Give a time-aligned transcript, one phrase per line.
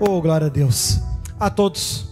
[0.00, 1.00] Oh, glória a Deus.
[1.40, 2.06] A todos,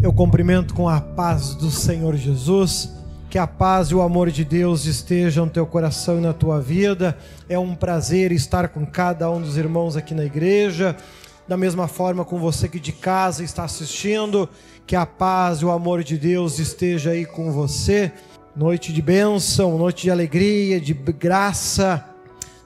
[0.00, 2.94] eu cumprimento com a paz do Senhor Jesus.
[3.28, 6.60] Que a paz e o amor de Deus estejam no teu coração e na tua
[6.60, 7.18] vida.
[7.48, 10.96] É um prazer estar com cada um dos irmãos aqui na igreja.
[11.48, 14.48] Da mesma forma com você que de casa está assistindo,
[14.86, 18.12] que a paz e o amor de Deus esteja aí com você.
[18.54, 22.04] Noite de bênção, noite de alegria, de graça.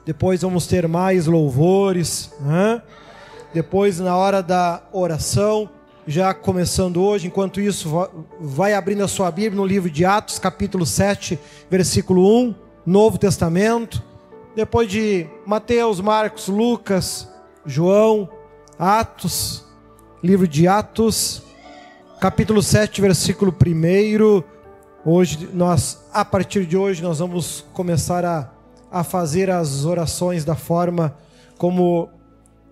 [0.05, 2.31] Depois vamos ter mais louvores.
[2.39, 2.79] Né?
[3.53, 5.69] Depois, na hora da oração,
[6.07, 7.89] já começando hoje, enquanto isso,
[8.39, 11.37] vai abrindo a sua Bíblia no livro de Atos, capítulo 7,
[11.69, 14.01] versículo 1, Novo Testamento.
[14.55, 17.29] Depois de Mateus, Marcos, Lucas,
[17.65, 18.29] João,
[18.79, 19.65] Atos,
[20.23, 21.43] livro de Atos,
[22.21, 24.43] capítulo 7, versículo 1.
[25.03, 28.49] Hoje, nós, a partir de hoje, nós vamos começar a,
[28.89, 31.17] a fazer as orações da forma
[31.57, 32.20] como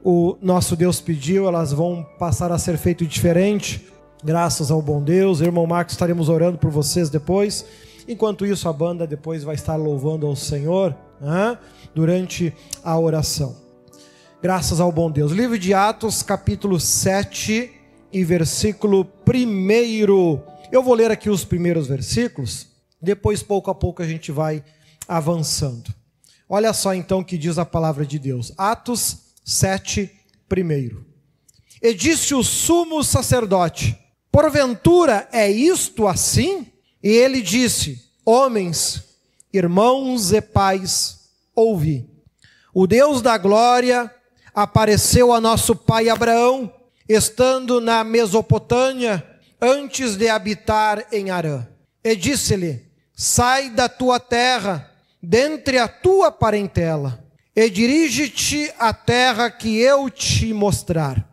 [0.04, 3.88] o nosso Deus pediu, elas vão passar a ser feito diferente,
[4.24, 5.42] graças ao bom Deus.
[5.42, 7.66] Irmão Marcos, estaremos orando por vocês depois.
[8.08, 11.58] Enquanto isso, a banda depois vai estar louvando ao Senhor né,
[11.94, 13.56] durante a oração.
[14.42, 15.32] Graças ao bom Deus.
[15.32, 17.72] Livro de Atos, capítulo 7
[18.12, 20.42] e versículo 1.
[20.72, 22.68] Eu vou ler aqui os primeiros versículos,
[23.02, 24.64] depois, pouco a pouco, a gente vai
[25.08, 25.94] avançando.
[26.48, 28.52] Olha só então o que diz a palavra de Deus.
[28.58, 30.12] Atos 7,
[30.48, 31.04] primeiro.
[31.82, 33.98] E disse o sumo sacerdote:
[34.32, 36.68] Porventura é isto assim?
[37.02, 39.04] E ele disse: Homens,
[39.52, 42.08] irmãos e pais, ouvi.
[42.74, 44.14] O Deus da glória
[44.54, 46.72] apareceu a nosso pai Abraão,
[47.08, 49.26] estando na Mesopotâmia,
[49.60, 51.66] antes de habitar em Arã.
[52.04, 54.92] E disse-lhe: Sai da tua terra,
[55.24, 57.29] dentre a tua parentela
[57.62, 61.28] e dirige-te à terra que eu te mostrar.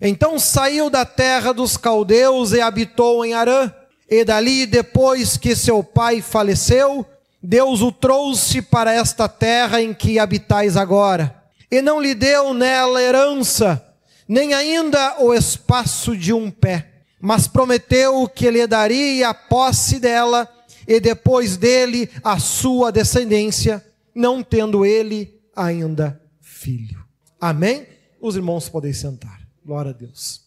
[0.00, 3.72] Então saiu da terra dos caldeus e habitou em Arã,
[4.08, 7.04] e dali, depois que seu pai faleceu,
[7.42, 11.34] Deus o trouxe para esta terra em que habitais agora,
[11.68, 13.84] e não lhe deu nela herança,
[14.28, 16.86] nem ainda o espaço de um pé,
[17.20, 20.48] mas prometeu que lhe daria a posse dela,
[20.86, 27.04] e depois dele a sua descendência, não tendo ele ainda filho.
[27.40, 27.86] Amém?
[28.20, 29.40] Os irmãos podem sentar.
[29.64, 30.46] Glória a Deus.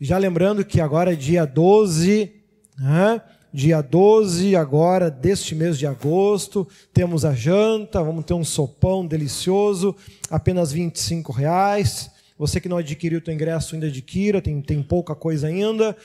[0.00, 2.32] Já lembrando que agora é dia 12,
[2.78, 3.22] né?
[3.52, 9.94] dia 12 agora deste mês de agosto, temos a janta, vamos ter um sopão delicioso,
[10.30, 12.10] apenas 25 reais.
[12.38, 15.96] Você que não adquiriu o ingresso ainda adquira, tem, tem pouca coisa ainda.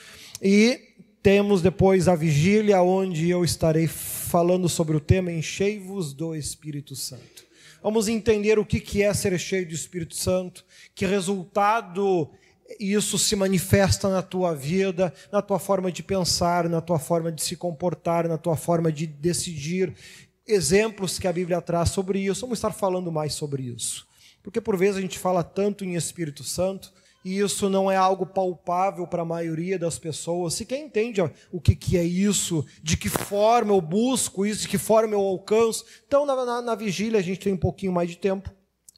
[0.42, 0.78] E
[1.22, 7.35] temos depois a vigília, onde eu estarei falando sobre o tema Enchei-vos do Espírito Santo.
[7.82, 10.64] Vamos entender o que é ser cheio do Espírito Santo,
[10.94, 12.30] que resultado
[12.80, 17.42] isso se manifesta na tua vida, na tua forma de pensar, na tua forma de
[17.42, 19.94] se comportar, na tua forma de decidir.
[20.46, 22.42] Exemplos que a Bíblia traz sobre isso.
[22.42, 24.06] Vamos estar falando mais sobre isso.
[24.42, 26.92] Porque por vezes a gente fala tanto em Espírito Santo,
[27.26, 30.54] e isso não é algo palpável para a maioria das pessoas.
[30.54, 31.20] Se quem entende
[31.50, 35.18] o que, que é isso, de que forma eu busco isso, de que forma eu
[35.18, 35.84] alcanço.
[36.06, 38.48] Então, na, na, na vigília, a gente tem um pouquinho mais de tempo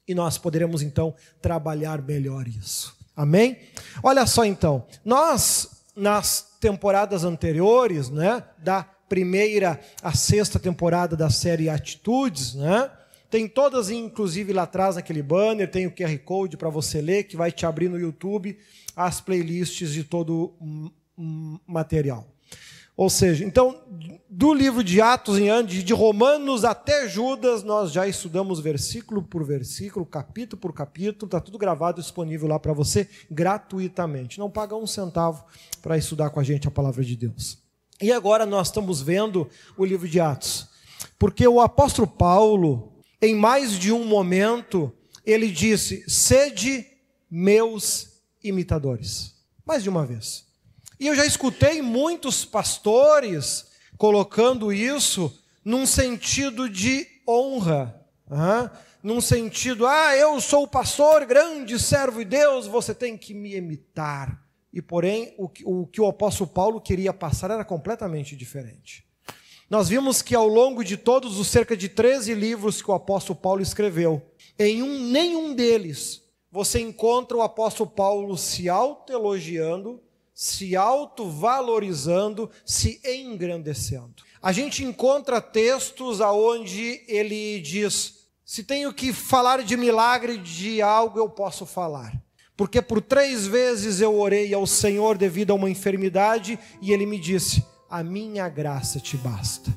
[0.07, 2.95] e nós poderemos então trabalhar melhor isso.
[3.15, 3.57] Amém?
[4.03, 11.67] Olha só então, nós nas temporadas anteriores, né, da primeira à sexta temporada da série
[11.67, 12.91] Atitudes, né,
[13.29, 17.37] tem todas, inclusive lá atrás naquele banner, tem o QR Code para você ler, que
[17.37, 18.57] vai te abrir no YouTube
[18.95, 20.91] as playlists de todo o
[21.67, 22.27] material.
[22.99, 23.81] Ou seja, então,
[24.29, 29.45] do livro de Atos em diante, de Romanos até Judas, nós já estudamos versículo por
[29.45, 34.37] versículo, capítulo por capítulo, está tudo gravado disponível lá para você gratuitamente.
[34.37, 35.45] Não paga um centavo
[35.81, 37.59] para estudar com a gente a palavra de Deus.
[38.01, 39.47] E agora nós estamos vendo
[39.77, 40.67] o livro de Atos,
[41.17, 44.91] porque o apóstolo Paulo, em mais de um momento,
[45.25, 46.85] ele disse: Sede
[47.29, 49.35] meus imitadores.
[49.65, 50.47] Mais de uma vez.
[50.99, 53.67] E eu já escutei muitos pastores
[53.97, 57.95] colocando isso num sentido de honra,
[59.03, 63.55] num sentido, ah, eu sou o pastor, grande servo de Deus, você tem que me
[63.55, 64.43] imitar.
[64.73, 69.08] E porém, o que o, que o apóstolo Paulo queria passar era completamente diferente.
[69.69, 73.37] Nós vimos que ao longo de todos os cerca de 13 livros que o apóstolo
[73.37, 74.19] Paulo escreveu,
[74.57, 80.01] em um, nenhum deles você encontra o apóstolo Paulo se autoelogiando,
[80.33, 84.23] se autovalorizando, se engrandecendo.
[84.41, 91.19] A gente encontra textos aonde ele diz: se tenho que falar de milagre de algo,
[91.19, 92.19] eu posso falar.
[92.57, 97.19] porque por três vezes eu orei ao Senhor devido a uma enfermidade e ele me
[97.19, 99.75] disse: A minha graça te basta.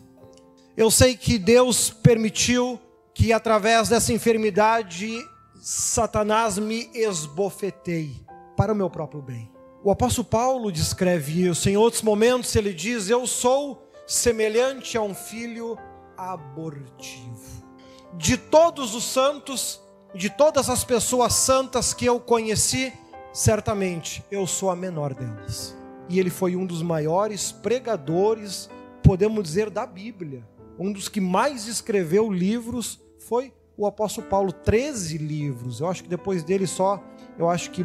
[0.76, 2.78] Eu sei que Deus permitiu
[3.14, 5.18] que através dessa enfermidade
[5.60, 8.20] Satanás me esbofeteie
[8.56, 9.50] para o meu próprio bem.
[9.82, 11.68] O apóstolo Paulo descreve isso.
[11.70, 15.78] Em outros momentos ele diz: Eu sou semelhante a um filho
[16.16, 17.62] abortivo.
[18.14, 19.80] De todos os santos,
[20.14, 22.92] de todas as pessoas santas que eu conheci,
[23.32, 25.81] certamente eu sou a menor delas.
[26.08, 28.68] E ele foi um dos maiores pregadores,
[29.02, 30.46] podemos dizer, da Bíblia.
[30.78, 35.80] Um dos que mais escreveu livros foi o apóstolo Paulo, 13 livros.
[35.80, 37.02] Eu acho que depois dele só,
[37.38, 37.84] eu acho que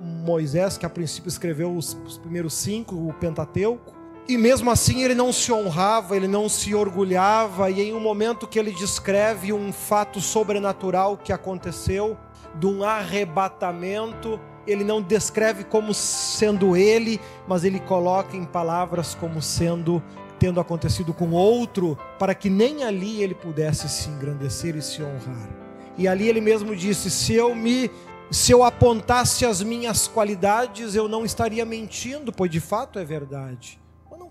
[0.00, 3.94] Moisés, que a princípio escreveu os, os primeiros cinco, o Pentateuco.
[4.26, 8.46] E mesmo assim ele não se honrava, ele não se orgulhava, e em um momento
[8.46, 12.16] que ele descreve um fato sobrenatural que aconteceu,
[12.58, 19.40] de um arrebatamento, ele não descreve como sendo ele, mas ele coloca em palavras como
[19.40, 20.02] sendo
[20.38, 25.48] tendo acontecido com outro, para que nem ali ele pudesse se engrandecer e se honrar.
[25.96, 27.90] E ali ele mesmo disse: se eu me
[28.30, 33.78] se eu apontasse as minhas qualidades, eu não estaria mentindo, pois de fato é verdade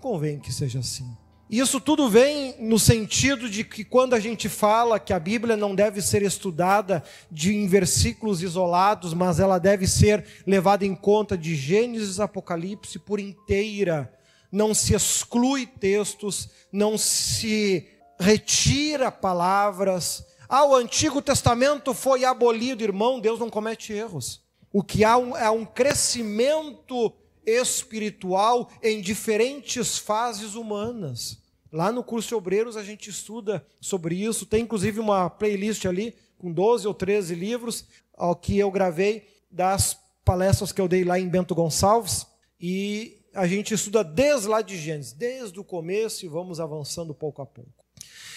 [0.04, 1.16] convém que seja assim.
[1.48, 5.74] Isso tudo vem no sentido de que quando a gente fala que a Bíblia não
[5.74, 11.54] deve ser estudada de em versículos isolados, mas ela deve ser levada em conta de
[11.54, 14.10] Gênesis Apocalipse por inteira,
[14.50, 17.88] não se exclui textos, não se
[18.18, 20.24] retira palavras.
[20.48, 24.42] Ah, o Antigo Testamento foi abolido, irmão, Deus não comete erros.
[24.72, 27.12] O que há é um crescimento
[27.46, 31.38] espiritual em diferentes fases humanas.
[31.72, 36.14] Lá no curso de obreiros a gente estuda sobre isso, tem inclusive uma playlist ali
[36.38, 37.86] com 12 ou 13 livros
[38.16, 42.26] ao que eu gravei das palestras que eu dei lá em Bento Gonçalves
[42.60, 47.42] e a gente estuda desde lá de Gênesis, desde o começo e vamos avançando pouco
[47.42, 47.84] a pouco.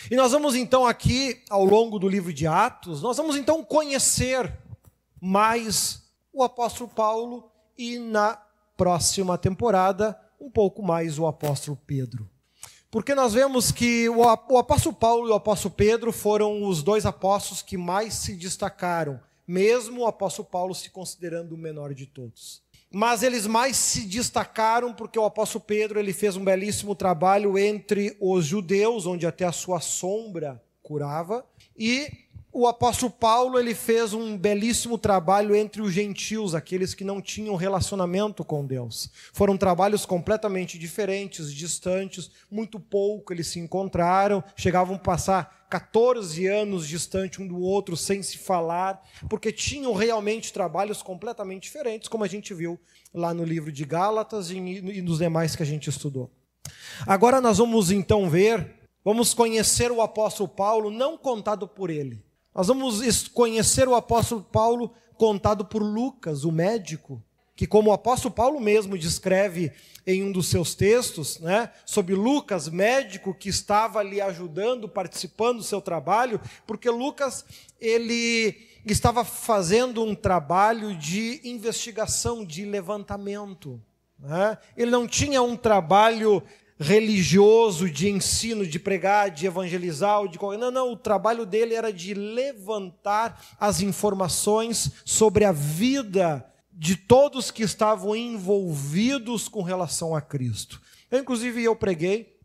[0.10, 4.52] E nós vamos então aqui, ao longo do livro de Atos, nós vamos então conhecer
[5.22, 8.42] mais o apóstolo Paulo e na
[8.78, 12.30] próxima temporada, um pouco mais o apóstolo Pedro.
[12.90, 17.62] Porque nós vemos que o apóstolo Paulo e o apóstolo Pedro foram os dois apóstolos
[17.62, 22.62] que mais se destacaram, mesmo o apóstolo Paulo se considerando o menor de todos.
[22.90, 28.16] Mas eles mais se destacaram porque o apóstolo Pedro ele fez um belíssimo trabalho entre
[28.22, 31.46] os judeus, onde até a sua sombra curava,
[31.78, 32.10] e
[32.60, 37.56] o apóstolo Paulo ele fez um belíssimo trabalho entre os gentios, aqueles que não tinham
[37.56, 39.12] relacionamento com Deus.
[39.32, 46.88] Foram trabalhos completamente diferentes, distantes, muito pouco eles se encontraram, chegavam a passar 14 anos
[46.88, 52.28] distante um do outro sem se falar, porque tinham realmente trabalhos completamente diferentes, como a
[52.28, 52.80] gente viu
[53.14, 54.60] lá no livro de Gálatas e
[55.04, 56.32] nos demais que a gente estudou.
[57.06, 62.26] Agora nós vamos então ver, vamos conhecer o apóstolo Paulo não contado por ele,
[62.58, 67.22] nós vamos conhecer o apóstolo Paulo contado por Lucas, o médico,
[67.56, 69.72] que como o apóstolo Paulo mesmo descreve
[70.08, 75.64] em um dos seus textos, né, sobre Lucas, médico que estava ali ajudando, participando do
[75.64, 77.46] seu trabalho, porque Lucas
[77.80, 83.80] ele estava fazendo um trabalho de investigação, de levantamento.
[84.18, 84.58] Né?
[84.76, 86.42] Ele não tinha um trabalho
[86.80, 92.14] religioso de ensino, de pregar, de evangelizar, de não, não, o trabalho dele era de
[92.14, 100.80] levantar as informações sobre a vida de todos que estavam envolvidos com relação a Cristo.
[101.10, 102.38] Eu, inclusive, eu preguei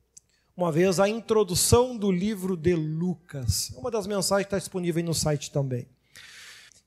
[0.56, 3.70] uma vez a introdução do livro de Lucas.
[3.76, 5.86] Uma das mensagens está disponível no site também.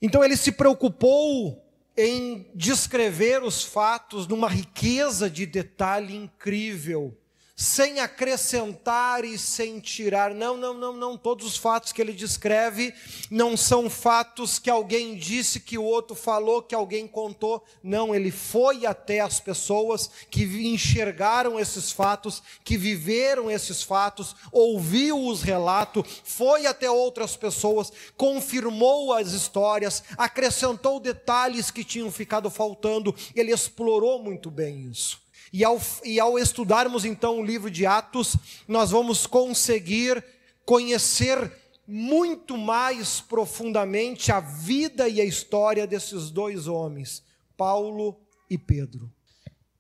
[0.02, 1.64] Então ele se preocupou
[1.96, 7.16] em descrever os fatos numa riqueza de detalhe incrível
[7.56, 10.34] sem acrescentar e sem tirar.
[10.36, 11.18] Não, não, não, não.
[11.18, 12.94] Todos os fatos que ele descreve
[13.32, 17.64] não são fatos que alguém disse, que o outro falou, que alguém contou.
[17.82, 25.26] Não, ele foi até as pessoas que enxergaram esses fatos, que viveram esses fatos, ouviu
[25.26, 33.16] os relatos, foi até outras pessoas, confirmou as histórias, acrescentou detalhes que tinham ficado faltando.
[33.34, 35.25] Ele explorou muito bem isso.
[35.52, 38.36] E ao, e ao estudarmos então o livro de Atos,
[38.68, 40.24] nós vamos conseguir
[40.66, 41.52] conhecer
[41.88, 47.24] muito mais profundamente a vida e a história desses dois homens,
[47.56, 49.12] Paulo e Pedro.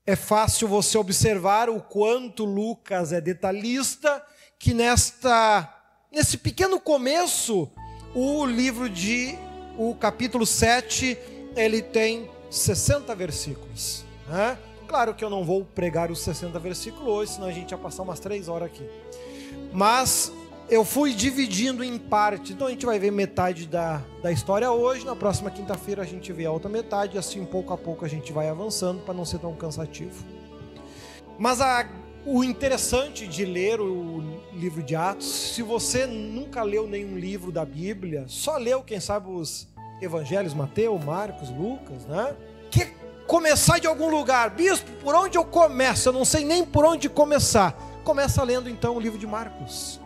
[0.06, 4.24] É fácil você observar o quanto Lucas é detalhista,
[4.60, 5.72] que nesta
[6.12, 7.70] nesse pequeno começo,
[8.14, 9.36] o livro de
[9.78, 11.18] o capítulo 7,
[11.56, 14.06] ele tem 60 versículos.
[14.28, 14.58] Né?
[14.88, 18.04] Claro que eu não vou pregar os 60 versículos hoje, senão a gente ia passar
[18.04, 18.88] umas três horas aqui.
[19.74, 20.32] Mas
[20.70, 22.54] eu fui dividindo em parte.
[22.54, 25.06] Então a gente vai ver metade da, da história hoje.
[25.06, 27.18] Na próxima quinta-feira a gente vê a outra metade.
[27.18, 30.24] Assim, pouco a pouco, a gente vai avançando para não ser tão cansativo.
[31.38, 31.88] Mas a,
[32.26, 34.24] o interessante de ler o
[34.54, 39.30] livro de Atos, se você nunca leu nenhum livro da Bíblia, só leu, quem sabe,
[39.30, 39.68] os
[40.02, 42.36] evangelhos, Mateus, Marcos, Lucas, né?
[42.72, 42.92] Que
[43.28, 44.50] começar de algum lugar.
[44.52, 46.10] Bispo, por onde eu começo?
[46.10, 47.74] Eu não sei nem por onde começar.
[48.04, 50.00] Começa lendo então o livro de Marcos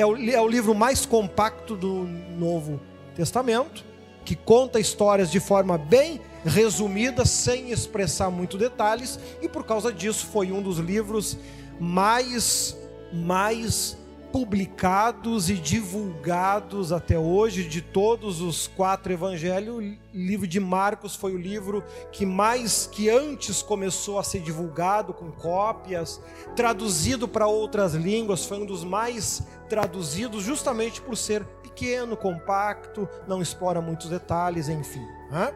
[0.00, 2.06] é o, é o livro mais compacto do
[2.38, 2.80] Novo
[3.14, 3.84] Testamento,
[4.24, 10.26] que conta histórias de forma bem resumida, sem expressar muito detalhes, e por causa disso
[10.26, 11.36] foi um dos livros
[11.78, 12.76] mais
[13.12, 13.98] mais
[14.32, 19.76] publicados e divulgados até hoje de todos os quatro evangelhos.
[19.76, 21.82] O livro de Marcos foi o livro
[22.12, 26.20] que mais que antes começou a ser divulgado com cópias,
[26.54, 33.40] traduzido para outras línguas, foi um dos mais traduzidos justamente por ser pequeno, compacto, não
[33.40, 35.04] explora muitos detalhes, enfim.
[35.30, 35.52] Né?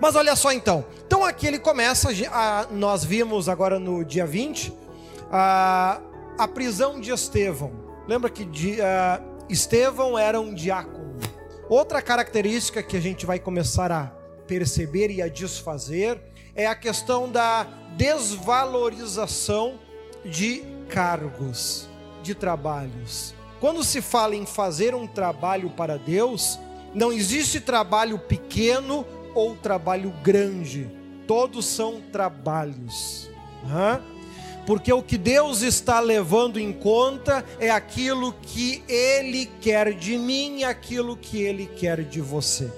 [0.00, 0.84] Mas olha só então.
[1.06, 4.72] Então aqui ele começa, a, nós vimos agora no dia 20,
[5.30, 6.00] a,
[6.38, 7.85] a prisão de Estevão.
[8.06, 11.16] Lembra que uh, Estevão era um diácono.
[11.68, 14.12] Outra característica que a gente vai começar a
[14.46, 16.20] perceber e a desfazer
[16.54, 19.78] é a questão da desvalorização
[20.24, 21.88] de cargos,
[22.22, 23.34] de trabalhos.
[23.60, 26.58] Quando se fala em fazer um trabalho para Deus,
[26.94, 30.88] não existe trabalho pequeno ou trabalho grande,
[31.26, 33.28] todos são trabalhos.
[33.64, 34.15] Uhum
[34.66, 40.58] porque o que Deus está levando em conta é aquilo que Ele quer de mim
[40.58, 42.68] e aquilo que Ele quer de você.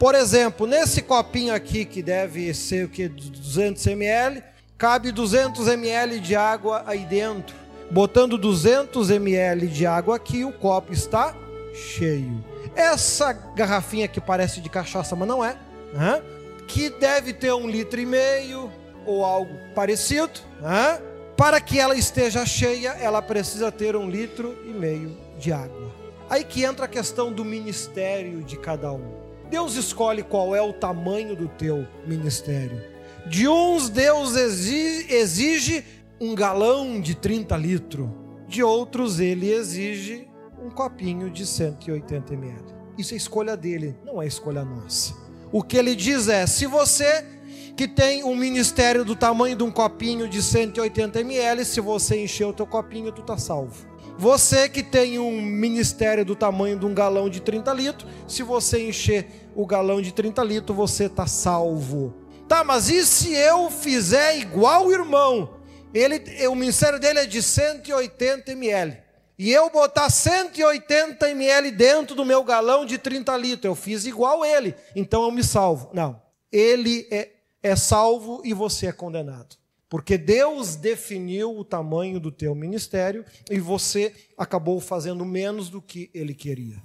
[0.00, 3.06] Por exemplo, nesse copinho aqui, que deve ser o que?
[3.06, 4.42] 200 ml,
[4.76, 7.54] cabe 200 ml de água aí dentro.
[7.88, 11.36] Botando 200 ml de água aqui, o copo está
[11.72, 12.44] cheio.
[12.74, 15.56] Essa garrafinha que parece de cachaça, mas não é,
[15.92, 16.20] né?
[16.66, 18.72] que deve ter um litro e meio
[19.06, 21.00] ou algo parecido, né?
[21.42, 25.92] Para que ela esteja cheia, ela precisa ter um litro e meio de água.
[26.30, 29.12] Aí que entra a questão do ministério de cada um.
[29.50, 32.80] Deus escolhe qual é o tamanho do teu ministério.
[33.26, 35.84] De uns, Deus exige
[36.20, 38.08] um galão de 30 litros.
[38.46, 40.28] De outros, ele exige
[40.64, 42.62] um copinho de 180 ml.
[42.96, 45.12] Isso é escolha dele, não é escolha nossa.
[45.50, 47.31] O que ele diz é: se você
[47.76, 52.46] que tem um ministério do tamanho de um copinho de 180 ml, se você encher
[52.46, 53.86] o teu copinho, tu tá salvo.
[54.18, 58.86] Você que tem um ministério do tamanho de um galão de 30 litros, se você
[58.86, 62.14] encher o galão de 30 litros, você tá salvo.
[62.46, 65.56] Tá, mas e se eu fizer igual o irmão?
[65.94, 68.98] Ele, o ministério dele é de 180 ml.
[69.38, 74.44] E eu botar 180 ml dentro do meu galão de 30 litros, eu fiz igual
[74.44, 75.90] ele, então eu me salvo.
[75.92, 76.20] Não.
[76.52, 77.30] Ele é
[77.62, 79.56] é salvo e você é condenado.
[79.88, 86.10] Porque Deus definiu o tamanho do teu ministério e você acabou fazendo menos do que
[86.14, 86.82] ele queria.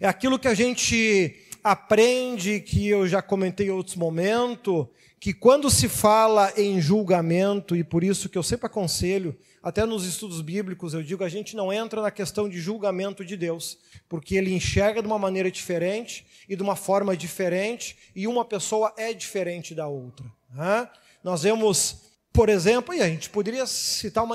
[0.00, 4.86] É aquilo que a gente aprende, que eu já comentei em outros momentos,
[5.20, 10.06] que quando se fala em julgamento, e por isso que eu sempre aconselho, até nos
[10.06, 14.34] estudos bíblicos eu digo, a gente não entra na questão de julgamento de Deus, porque
[14.34, 19.14] ele enxerga de uma maneira diferente e de uma forma diferente, e uma pessoa é
[19.14, 20.26] diferente da outra.
[20.52, 20.90] Né?
[21.22, 21.98] Nós vemos,
[22.32, 24.34] por exemplo, e a gente poderia citar uma,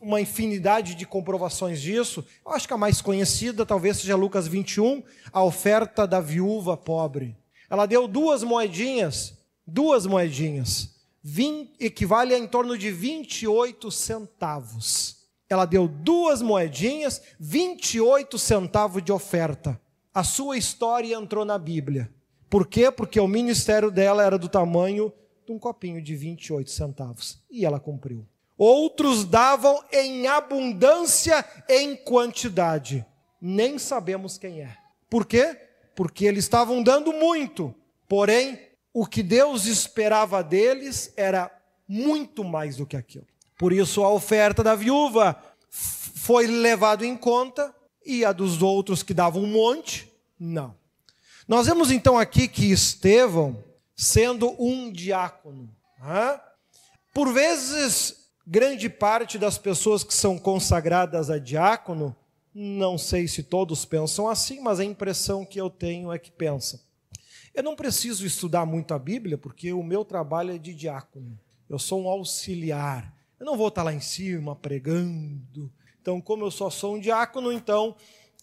[0.00, 5.02] uma infinidade de comprovações disso, eu acho que a mais conhecida talvez seja Lucas 21,
[5.30, 7.36] a oferta da viúva pobre.
[7.68, 9.34] Ela deu duas moedinhas,
[9.66, 15.18] duas moedinhas, 20, equivale a em torno de 28 centavos.
[15.50, 19.78] Ela deu duas moedinhas, 28 centavos de oferta.
[20.14, 22.10] A sua história entrou na Bíblia.
[22.50, 22.90] Por quê?
[22.90, 25.10] Porque o ministério dela era do tamanho
[25.46, 27.42] de um copinho de 28 centavos.
[27.50, 28.26] E ela cumpriu.
[28.58, 33.06] Outros davam em abundância, em quantidade.
[33.40, 34.76] Nem sabemos quem é.
[35.08, 35.58] Por quê?
[35.94, 37.74] Porque eles estavam dando muito,
[38.06, 38.60] porém
[38.92, 41.50] o que Deus esperava deles era
[41.88, 43.26] muito mais do que aquilo.
[43.58, 45.36] Por isso a oferta da viúva
[45.70, 50.74] foi levada em conta e a dos outros que davam um monte, não.
[51.46, 53.62] Nós vemos então aqui que Estevão,
[53.96, 55.68] sendo um diácono,
[57.12, 62.14] por vezes grande parte das pessoas que são consagradas a diácono,
[62.54, 66.78] não sei se todos pensam assim, mas a impressão que eu tenho é que pensam
[67.54, 71.38] Eu não preciso estudar muito a Bíblia, porque o meu trabalho é de diácono.
[71.68, 73.14] Eu sou um auxiliar.
[73.40, 75.72] Eu não vou estar lá em cima pregando.
[76.02, 77.94] Então, como eu só sou um diácono, então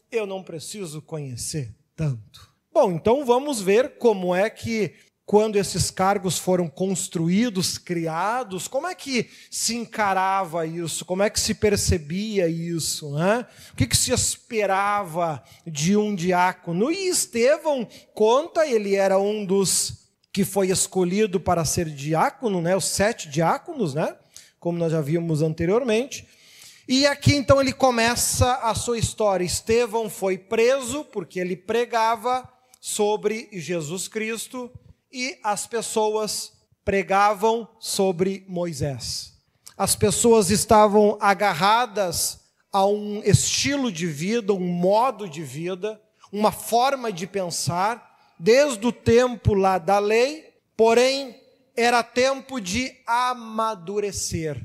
[0.09, 2.49] eu não preciso conhecer tanto.
[2.71, 8.95] Bom, então vamos ver como é que quando esses cargos foram construídos, criados, como é
[8.95, 11.03] que se encarava isso?
[11.03, 13.11] Como é que se percebia isso?
[13.11, 13.45] Né?
[13.73, 16.89] O que, que se esperava de um diácono?
[16.89, 22.73] E Estevão conta, ele era um dos que foi escolhido para ser diácono, né?
[22.73, 24.15] os sete diáconos, né?
[24.59, 26.38] como nós já vimos anteriormente.
[26.91, 29.45] E aqui então ele começa a sua história.
[29.45, 34.71] Estevão foi preso porque ele pregava sobre Jesus Cristo
[35.11, 36.51] e as pessoas
[36.83, 39.33] pregavam sobre Moisés.
[39.77, 42.39] As pessoas estavam agarradas
[42.73, 48.91] a um estilo de vida, um modo de vida, uma forma de pensar, desde o
[48.91, 51.39] tempo lá da lei, porém
[51.77, 54.59] era tempo de amadurecer,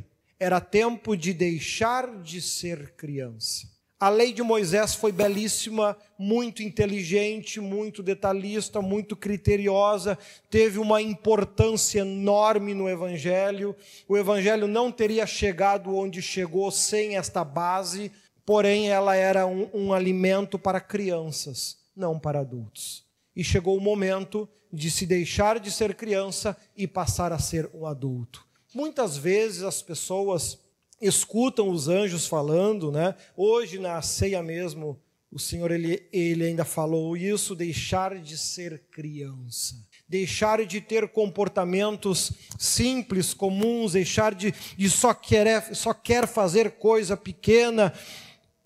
[0.44, 3.66] era tempo de deixar de ser criança.
[3.98, 10.18] A lei de Moisés foi belíssima, muito inteligente, muito detalhista, muito criteriosa,
[10.50, 13.74] teve uma importância enorme no Evangelho.
[14.06, 18.12] O Evangelho não teria chegado onde chegou sem esta base,
[18.44, 23.02] porém ela era um, um alimento para crianças, não para adultos.
[23.34, 27.86] E chegou o momento de se deixar de ser criança e passar a ser um
[27.86, 28.43] adulto.
[28.74, 30.58] Muitas vezes as pessoas
[31.00, 33.14] escutam os anjos falando, né?
[33.36, 35.00] Hoje na ceia mesmo,
[35.30, 39.76] o Senhor ele, ele ainda falou isso, deixar de ser criança.
[40.08, 47.16] Deixar de ter comportamentos simples, comuns, deixar de, de só, querer, só quer fazer coisa
[47.16, 47.92] pequena.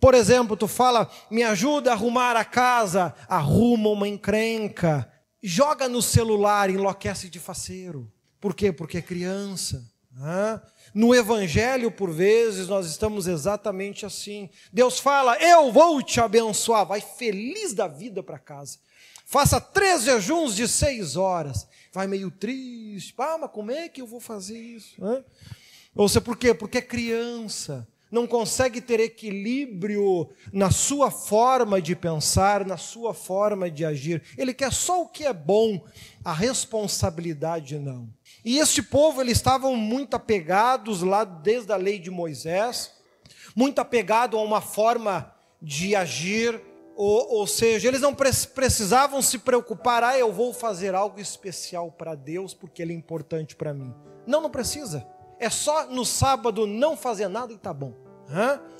[0.01, 5.11] Por exemplo, tu fala, me ajuda a arrumar a casa, arruma uma encrenca,
[5.43, 8.11] joga no celular, enlouquece de faceiro.
[8.41, 8.73] Por quê?
[8.73, 9.98] Porque é criança.
[10.95, 14.51] No Evangelho, por vezes, nós estamos exatamente assim.
[14.73, 16.87] Deus fala: Eu vou te abençoar.
[16.87, 18.79] Vai feliz da vida para casa.
[19.25, 21.69] Faça três jejuns de seis horas.
[21.93, 23.15] Vai meio triste.
[23.19, 24.97] Ah, mas como é que eu vou fazer isso?
[25.95, 26.55] Ou seja, por quê?
[26.55, 27.87] Porque é criança.
[28.11, 34.23] Não consegue ter equilíbrio na sua forma de pensar, na sua forma de agir.
[34.39, 35.85] Ele quer só o que é bom,
[36.25, 38.09] a responsabilidade não.
[38.45, 42.93] E este povo, eles estavam muito apegados lá desde a lei de Moisés,
[43.55, 46.61] muito apegado a uma forma de agir,
[46.97, 52.15] ou, ou seja, eles não precisavam se preocupar, ah, eu vou fazer algo especial para
[52.15, 53.95] Deus porque ele é importante para mim.
[54.27, 55.07] Não, não precisa.
[55.39, 57.95] É só no sábado não fazer nada e tá bom.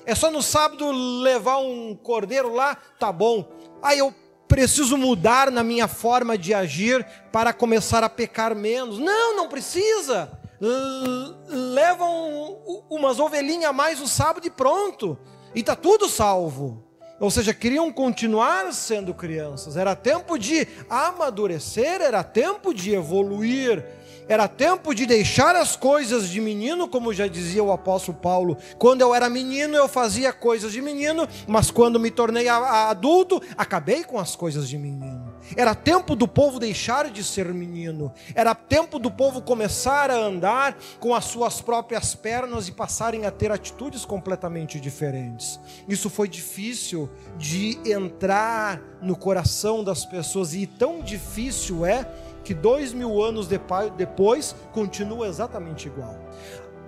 [0.05, 3.49] É só no sábado levar um cordeiro lá, tá bom.
[3.81, 4.13] Ah, eu
[4.49, 8.97] preciso mudar na minha forma de agir para começar a pecar menos.
[8.97, 10.31] Não, não precisa.
[11.47, 12.57] Levam
[12.89, 15.17] umas ovelhinhas a mais no sábado e pronto.
[15.53, 16.83] E está tudo salvo.
[17.19, 19.77] Ou seja, queriam continuar sendo crianças.
[19.77, 23.85] Era tempo de amadurecer, era tempo de evoluir
[24.29, 28.55] era tempo de deixar as coisas de menino, como já dizia o apóstolo Paulo.
[28.77, 34.03] Quando eu era menino, eu fazia coisas de menino, mas quando me tornei adulto, acabei
[34.03, 35.33] com as coisas de menino.
[35.57, 38.13] Era tempo do povo deixar de ser menino.
[38.35, 43.31] Era tempo do povo começar a andar com as suas próprias pernas e passarem a
[43.31, 45.59] ter atitudes completamente diferentes.
[45.87, 52.05] Isso foi difícil de entrar no coração das pessoas, e tão difícil é
[52.43, 56.17] que dois mil anos depois continua exatamente igual.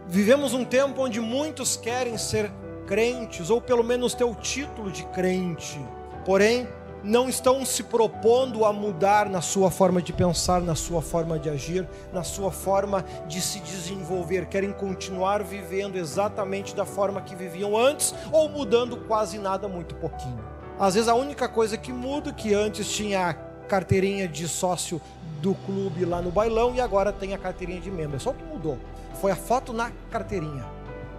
[0.08, 2.52] Vivemos um tempo onde muitos querem ser
[2.86, 5.80] crentes, ou pelo menos ter o título de crente,
[6.26, 6.68] porém
[7.04, 11.50] não estão se propondo a mudar na sua forma de pensar, na sua forma de
[11.50, 17.78] agir, na sua forma de se desenvolver, querem continuar vivendo exatamente da forma que viviam
[17.78, 20.44] antes, ou mudando quase nada, muito pouquinho.
[20.80, 25.02] Às vezes a única coisa que muda, que antes tinha a carteirinha de sócio
[25.42, 28.16] do clube lá no bailão e agora tem a carteirinha de membro.
[28.16, 28.78] É só o que mudou.
[29.20, 30.66] Foi a foto na carteirinha.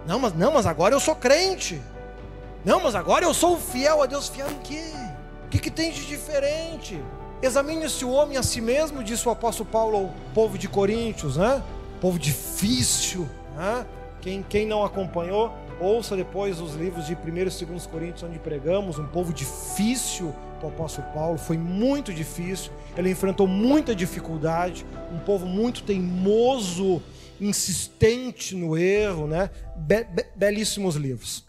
[0.07, 1.81] Não, mas não, mas agora eu sou crente.
[2.63, 4.29] Não, mas agora eu sou fiel a Deus.
[4.29, 4.91] Fiel em quê?
[5.45, 6.99] O que, que tem de diferente?
[7.41, 11.61] Examine-se o homem a si mesmo, disse o apóstolo Paulo ao povo de Coríntios, né?
[11.99, 13.85] Povo difícil, né?
[14.21, 18.97] Quem, quem não acompanhou, ouça depois os livros de 1 e 2 Coríntios, onde pregamos,
[18.97, 20.33] um povo difícil
[20.63, 27.01] para o apóstolo Paulo, foi muito difícil, ele enfrentou muita dificuldade, um povo muito teimoso,
[27.41, 29.49] insistente no erro, né?
[29.75, 31.45] Be belíssimos livros.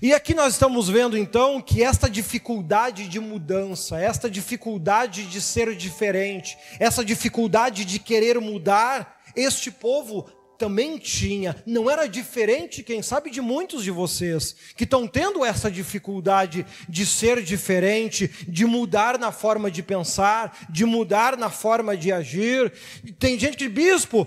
[0.00, 5.76] E aqui nós estamos vendo então que esta dificuldade de mudança, esta dificuldade de ser
[5.76, 10.26] diferente, essa dificuldade de querer mudar, este povo
[10.62, 11.60] também tinha.
[11.66, 17.04] Não era diferente, quem sabe, de muitos de vocês que estão tendo essa dificuldade de
[17.04, 22.72] ser diferente, de mudar na forma de pensar, de mudar na forma de agir.
[23.18, 24.24] Tem gente que, bispo,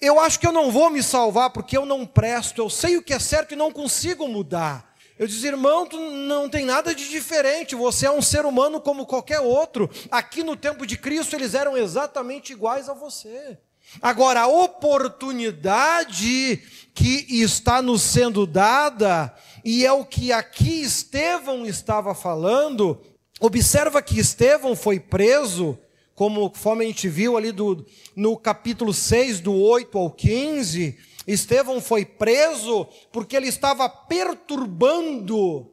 [0.00, 3.02] eu acho que eu não vou me salvar porque eu não presto, eu sei o
[3.02, 4.92] que é certo e não consigo mudar.
[5.16, 9.06] Eu disse, irmão, tu não tem nada de diferente, você é um ser humano como
[9.06, 9.88] qualquer outro.
[10.10, 13.56] Aqui no tempo de Cristo eles eram exatamente iguais a você.
[14.00, 16.62] Agora, a oportunidade
[16.94, 23.00] que está nos sendo dada, e é o que aqui Estevão estava falando,
[23.40, 25.78] observa que Estevão foi preso
[26.14, 31.80] como conforme a gente viu ali do, no capítulo 6, do 8 ao 15, Estevão
[31.80, 35.72] foi preso porque ele estava perturbando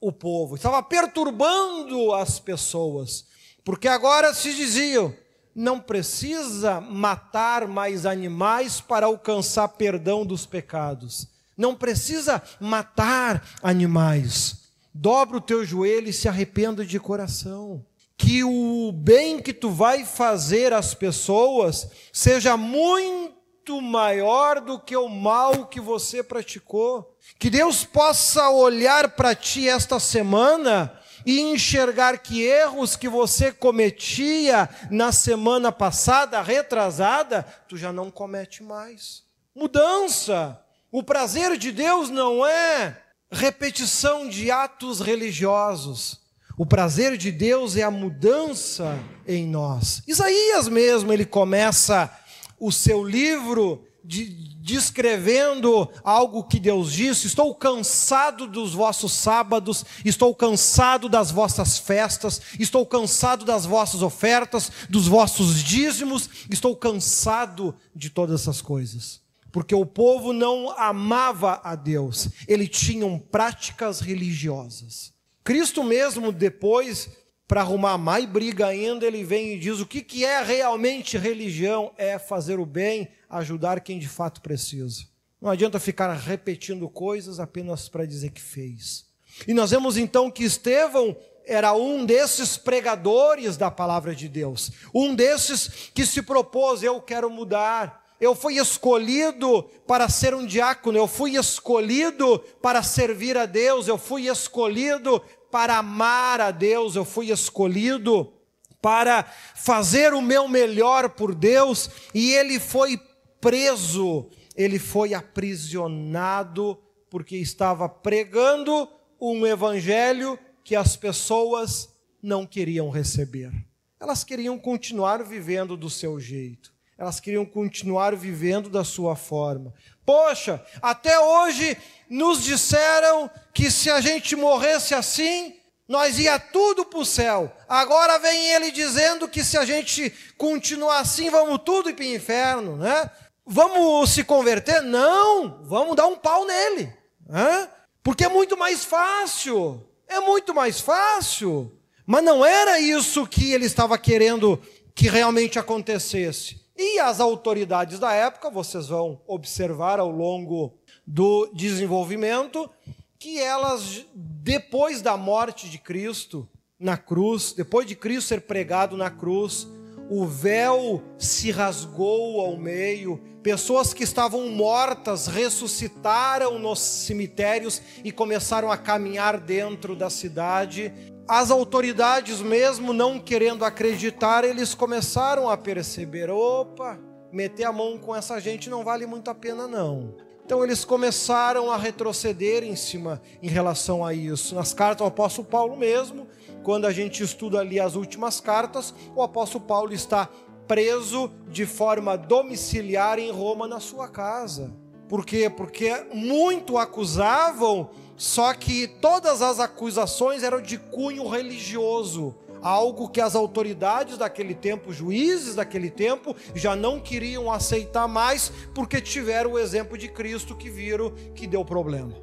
[0.00, 3.26] o povo, estava perturbando as pessoas,
[3.64, 5.12] porque agora se diziam,
[5.54, 15.36] não precisa matar mais animais para alcançar perdão dos pecados, não precisa matar animais, dobra
[15.36, 17.84] o teu joelho e se arrependa de coração.
[18.16, 25.08] Que o bem que tu vai fazer às pessoas seja muito maior do que o
[25.08, 27.16] mal que você praticou.
[27.38, 34.68] Que Deus possa olhar para ti esta semana e enxergar que erros que você cometia
[34.90, 39.22] na semana passada, retrasada, tu já não comete mais.
[39.54, 40.60] Mudança.
[40.92, 42.96] O prazer de Deus não é
[43.30, 46.20] repetição de atos religiosos.
[46.58, 50.02] O prazer de Deus é a mudança em nós.
[50.06, 52.12] Isaías mesmo, ele começa
[52.58, 54.24] o seu livro de,
[54.60, 62.40] descrevendo algo que Deus disse: Estou cansado dos vossos sábados, estou cansado das vossas festas,
[62.58, 69.20] estou cansado das vossas ofertas, dos vossos dízimos, estou cansado de todas essas coisas.
[69.52, 75.12] Porque o povo não amava a Deus, eles tinham práticas religiosas.
[75.42, 77.08] Cristo mesmo, depois,
[77.50, 81.90] para arrumar mais briga ainda, ele vem e diz: o que, que é realmente religião?
[81.98, 85.02] É fazer o bem, ajudar quem de fato precisa.
[85.42, 89.04] Não adianta ficar repetindo coisas apenas para dizer que fez.
[89.48, 95.12] E nós vemos então que Estevão era um desses pregadores da palavra de Deus, um
[95.12, 101.08] desses que se propôs: eu quero mudar, eu fui escolhido para ser um diácono, eu
[101.08, 107.30] fui escolhido para servir a Deus, eu fui escolhido para amar a Deus, eu fui
[107.30, 108.32] escolhido
[108.80, 112.98] para fazer o meu melhor por Deus, e ele foi
[113.40, 116.78] preso, ele foi aprisionado,
[117.10, 118.88] porque estava pregando
[119.20, 121.90] um evangelho que as pessoas
[122.22, 123.52] não queriam receber.
[123.98, 129.72] Elas queriam continuar vivendo do seu jeito elas queriam continuar vivendo da sua forma.
[130.04, 131.74] Poxa, até hoje
[132.10, 135.54] nos disseram que se a gente morresse assim,
[135.88, 137.50] nós ia tudo para o céu.
[137.68, 142.76] Agora vem ele dizendo que se a gente continuar assim, vamos tudo para o inferno,
[142.76, 143.10] né?
[143.46, 144.82] Vamos se converter?
[144.82, 146.92] Não, vamos dar um pau nele,
[147.26, 147.68] né?
[148.02, 149.86] porque é muito mais fácil.
[150.08, 151.72] É muito mais fácil.
[152.06, 154.60] Mas não era isso que ele estava querendo
[154.94, 156.60] que realmente acontecesse.
[156.76, 160.79] E as autoridades da época, vocês vão observar ao longo
[161.12, 162.70] do desenvolvimento,
[163.18, 169.10] que elas, depois da morte de Cristo na cruz, depois de Cristo ser pregado na
[169.10, 169.66] cruz,
[170.08, 178.70] o véu se rasgou ao meio, pessoas que estavam mortas ressuscitaram nos cemitérios e começaram
[178.70, 180.92] a caminhar dentro da cidade,
[181.26, 187.00] as autoridades, mesmo não querendo acreditar, eles começaram a perceber: opa,
[187.32, 190.29] meter a mão com essa gente não vale muito a pena, não.
[190.50, 194.52] Então eles começaram a retroceder em cima em relação a isso.
[194.52, 196.26] Nas cartas do apóstolo Paulo mesmo,
[196.64, 200.28] quando a gente estuda ali as últimas cartas, o apóstolo Paulo está
[200.66, 204.72] preso de forma domiciliar em Roma na sua casa.
[205.08, 205.48] Por quê?
[205.48, 213.34] Porque muito acusavam só que todas as acusações eram de cunho religioso, algo que as
[213.34, 219.96] autoridades daquele tempo, juízes daquele tempo, já não queriam aceitar mais, porque tiveram o exemplo
[219.96, 222.14] de Cristo que viram que deu problema.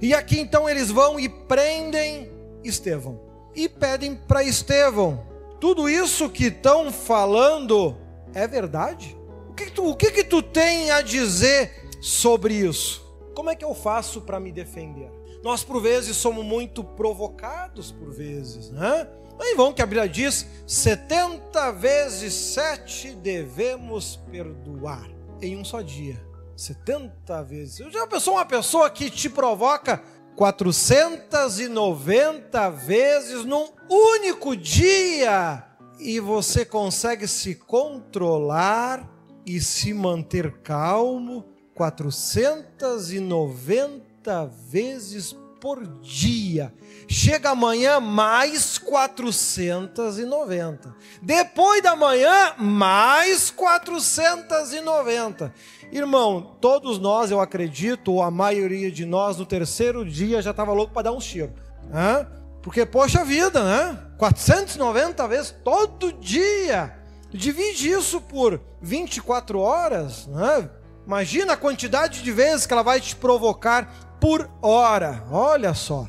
[0.00, 2.30] E aqui então eles vão e prendem
[2.62, 3.20] Estevão
[3.54, 5.24] e pedem para Estevão:
[5.60, 7.96] tudo isso que estão falando
[8.34, 9.16] é verdade?
[9.48, 13.03] O que, que tu, o que, que tu tem a dizer sobre isso?
[13.34, 15.10] Como é que eu faço para me defender?
[15.42, 19.08] Nós, por vezes, somos muito provocados, por vezes, né?
[19.38, 25.10] Aí vão que a Bíblia diz: 70 vezes 7 devemos perdoar
[25.42, 26.24] em um só dia.
[26.56, 27.80] 70 vezes.
[27.80, 30.00] Eu já pensou uma pessoa que te provoca
[30.36, 35.64] 490 vezes num único dia
[35.98, 39.10] e você consegue se controlar
[39.44, 46.72] e se manter calmo 490 vezes por dia.
[47.08, 50.94] Chega amanhã mais 490.
[51.22, 55.54] Depois da manhã mais 490.
[55.90, 60.72] Irmão, todos nós, eu acredito, ou a maioria de nós, no terceiro dia já estava
[60.72, 61.54] louco para dar um tiro.
[61.90, 62.26] Hã?
[62.62, 63.98] Porque, poxa vida, né?
[64.18, 66.94] 490 vezes todo dia.
[67.30, 70.68] Divide isso por 24 horas, né?
[71.06, 75.24] Imagina a quantidade de vezes que ela vai te provocar por hora.
[75.30, 76.08] Olha só.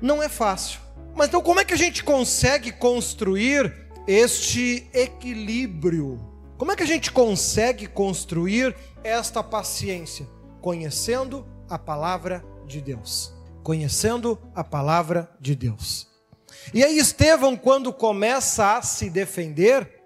[0.00, 0.80] Não é fácil.
[1.14, 3.74] Mas então como é que a gente consegue construir
[4.06, 6.18] este equilíbrio?
[6.56, 10.26] Como é que a gente consegue construir esta paciência?
[10.60, 13.32] Conhecendo a palavra de Deus.
[13.62, 16.08] Conhecendo a palavra de Deus.
[16.74, 19.97] E aí, Estevão, quando começa a se defender,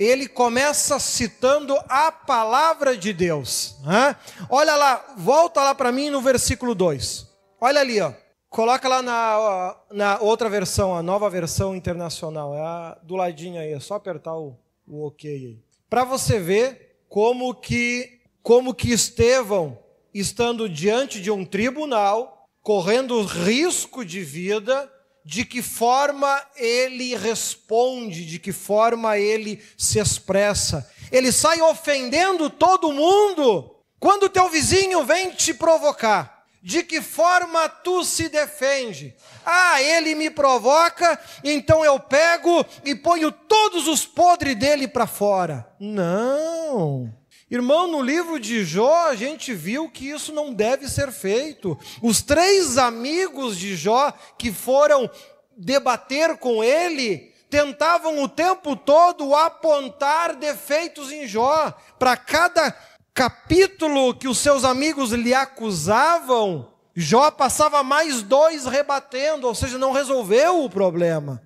[0.00, 3.76] ele começa citando a palavra de Deus.
[3.84, 4.16] Né?
[4.48, 7.28] Olha lá, volta lá para mim no versículo 2.
[7.60, 8.10] Olha ali, ó.
[8.48, 12.54] Coloca lá na, na outra versão, a nova versão internacional.
[12.54, 14.58] É a, do ladinho aí, é só apertar o,
[14.88, 15.58] o OK aí.
[15.90, 19.78] Para você ver como que, como que Estevão,
[20.14, 24.90] estando diante de um tribunal, correndo risco de vida,
[25.24, 30.88] de que forma ele responde, de que forma ele se expressa.
[31.12, 33.76] Ele sai ofendendo todo mundo.
[33.98, 39.14] Quando teu vizinho vem te provocar, de que forma tu se defende?
[39.44, 45.70] Ah, ele me provoca, então eu pego e ponho todos os podres dele para fora.
[45.78, 47.19] Não.
[47.50, 51.76] Irmão, no livro de Jó, a gente viu que isso não deve ser feito.
[52.00, 55.10] Os três amigos de Jó que foram
[55.56, 61.74] debater com ele, tentavam o tempo todo apontar defeitos em Jó.
[61.98, 62.72] Para cada
[63.12, 69.90] capítulo que os seus amigos lhe acusavam, Jó passava mais dois rebatendo, ou seja, não
[69.90, 71.42] resolveu o problema.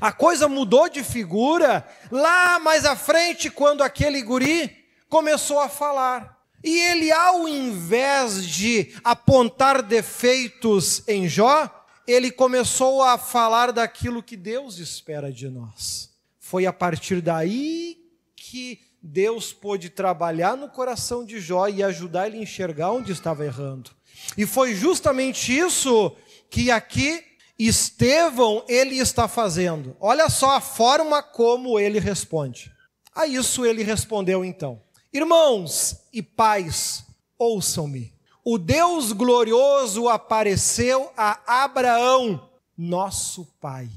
[0.00, 4.79] A coisa mudou de figura lá mais à frente, quando aquele guri
[5.10, 6.38] começou a falar.
[6.62, 11.68] E ele, ao invés de apontar defeitos em Jó,
[12.06, 16.10] ele começou a falar daquilo que Deus espera de nós.
[16.38, 17.98] Foi a partir daí
[18.36, 23.44] que Deus pôde trabalhar no coração de Jó e ajudar ele a enxergar onde estava
[23.44, 23.90] errando.
[24.36, 26.14] E foi justamente isso
[26.50, 27.24] que aqui
[27.58, 29.96] Estevão ele está fazendo.
[30.00, 32.72] Olha só a forma como ele responde.
[33.14, 37.04] A isso ele respondeu então: Irmãos e pais,
[37.36, 38.12] ouçam-me.
[38.44, 43.88] O Deus glorioso apareceu a Abraão, nosso pai.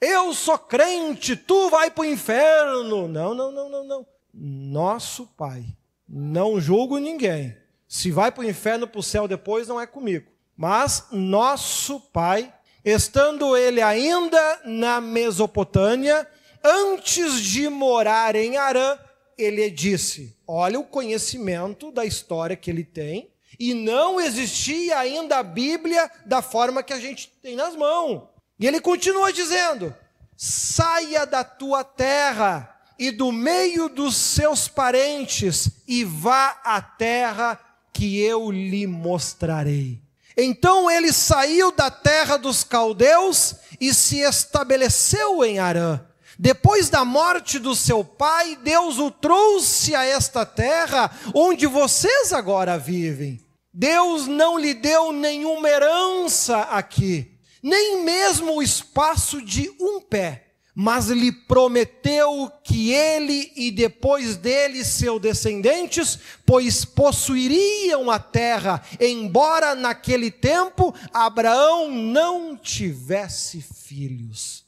[0.00, 3.06] Eu sou crente, tu vai para o inferno.
[3.06, 4.06] Não, não, não, não, não.
[4.32, 5.64] Nosso pai.
[6.08, 7.56] Não julgo ninguém.
[7.86, 10.30] Se vai para o inferno, para o céu depois, não é comigo.
[10.56, 16.26] Mas nosso pai, estando ele ainda na Mesopotâmia,
[16.64, 18.98] antes de morar em Arã,
[19.38, 25.42] ele disse: Olha o conhecimento da história que ele tem, e não existia ainda a
[25.42, 28.22] Bíblia da forma que a gente tem nas mãos.
[28.58, 29.94] E ele continua dizendo:
[30.36, 37.58] Saia da tua terra e do meio dos seus parentes e vá à terra
[37.92, 40.00] que eu lhe mostrarei.
[40.36, 46.00] Então ele saiu da terra dos caldeus e se estabeleceu em Arã.
[46.38, 52.78] Depois da morte do seu pai, Deus o trouxe a esta terra onde vocês agora
[52.78, 53.40] vivem.
[53.72, 61.08] Deus não lhe deu nenhuma herança aqui, nem mesmo o espaço de um pé, mas
[61.08, 70.30] lhe prometeu que ele e depois dele seus descendentes, pois possuiriam a terra, embora naquele
[70.30, 74.61] tempo Abraão não tivesse filhos.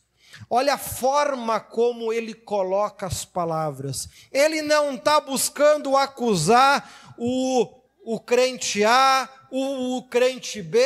[0.49, 4.09] Olha a forma como ele coloca as palavras.
[4.31, 7.69] Ele não está buscando acusar o,
[8.05, 10.79] o crente A, o, o crente B,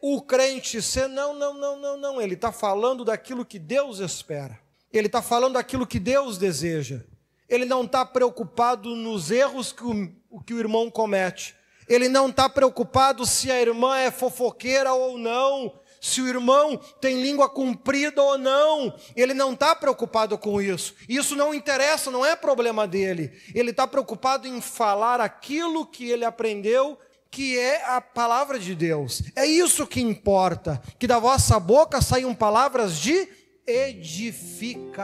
[0.00, 1.06] o crente C.
[1.06, 2.20] Não, não, não, não, não.
[2.20, 4.58] Ele está falando daquilo que Deus espera.
[4.92, 7.02] Ele está falando daquilo que Deus deseja.
[7.48, 11.54] Ele não está preocupado nos erros que o, que o irmão comete.
[11.88, 17.20] Ele não está preocupado se a irmã é fofoqueira ou não, se o irmão tem
[17.20, 18.94] língua comprida ou não.
[19.16, 20.94] Ele não está preocupado com isso.
[21.08, 23.32] Isso não interessa, não é problema dele.
[23.54, 26.96] Ele está preocupado em falar aquilo que ele aprendeu,
[27.30, 29.22] que é a palavra de Deus.
[29.34, 30.80] É isso que importa.
[30.98, 33.28] Que da vossa boca saiam palavras de
[33.66, 34.94] edificação.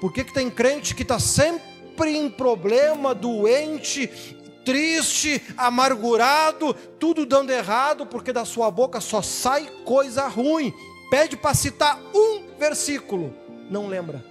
[0.00, 4.38] Por que, que tem crente que está sempre em problema, doente,
[4.70, 10.72] triste, amargurado, tudo dando errado, porque da sua boca só sai coisa ruim.
[11.10, 13.34] Pede para citar um versículo,
[13.68, 14.24] não lembra.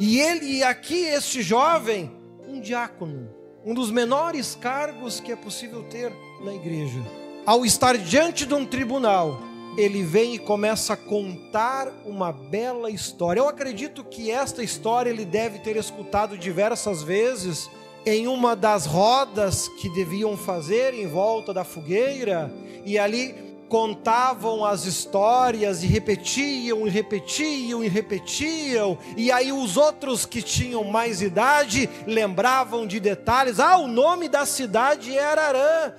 [0.00, 2.10] E ele, aqui, este jovem,
[2.48, 3.28] um diácono,
[3.64, 6.12] um dos menores cargos que é possível ter
[6.44, 7.00] na igreja.
[7.46, 9.40] Ao estar diante de um tribunal,
[9.78, 13.38] ele vem e começa a contar uma bela história.
[13.38, 17.70] Eu acredito que esta história ele deve ter escutado diversas vezes
[18.06, 22.52] em uma das rodas que deviam fazer em volta da fogueira,
[22.84, 23.34] e ali
[23.68, 30.84] contavam as histórias e repetiam e repetiam e repetiam, e aí os outros que tinham
[30.84, 33.58] mais idade lembravam de detalhes.
[33.58, 35.92] Ah, o nome da cidade é Ararã.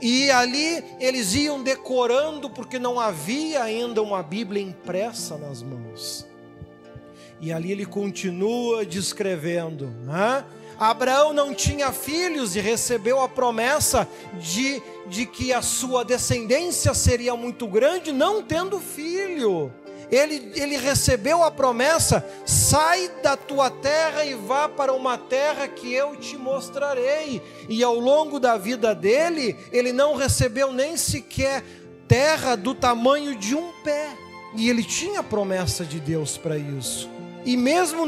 [0.00, 6.26] E ali eles iam decorando, porque não havia ainda uma Bíblia impressa nas mãos.
[7.38, 10.44] E ali ele continua descrevendo, né?
[10.80, 14.08] Abraão não tinha filhos e recebeu a promessa
[14.40, 19.70] de, de que a sua descendência seria muito grande, não tendo filho.
[20.10, 25.92] Ele, ele recebeu a promessa: sai da tua terra e vá para uma terra que
[25.92, 27.42] eu te mostrarei.
[27.68, 31.62] E ao longo da vida dele, ele não recebeu nem sequer
[32.08, 34.08] terra do tamanho de um pé.
[34.56, 37.19] E ele tinha promessa de Deus para isso.
[37.44, 38.04] E mesmo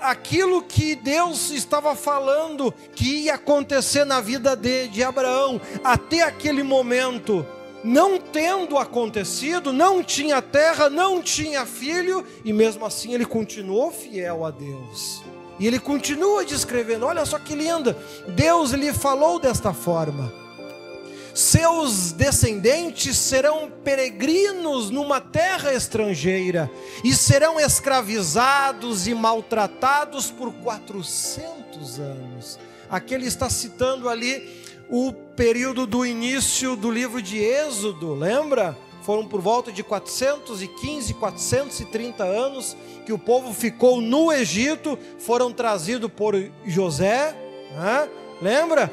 [0.00, 6.62] aquilo que Deus estava falando que ia acontecer na vida de, de Abraão, até aquele
[6.62, 7.46] momento,
[7.84, 14.44] não tendo acontecido, não tinha terra, não tinha filho, e mesmo assim ele continuou fiel
[14.44, 15.22] a Deus.
[15.58, 17.96] E ele continua descrevendo: olha só que linda,
[18.28, 20.39] Deus lhe falou desta forma
[21.34, 26.70] seus descendentes serão peregrinos numa terra estrangeira
[27.04, 32.58] e serão escravizados e maltratados por 400 anos.
[32.88, 38.76] Aqui ele está citando ali o período do início do livro de Êxodo, lembra?
[39.02, 46.10] Foram por volta de 415, 430 anos que o povo ficou no Egito, foram trazidos
[46.12, 46.34] por
[46.66, 47.34] José,
[47.72, 48.08] né?
[48.42, 48.90] lembra?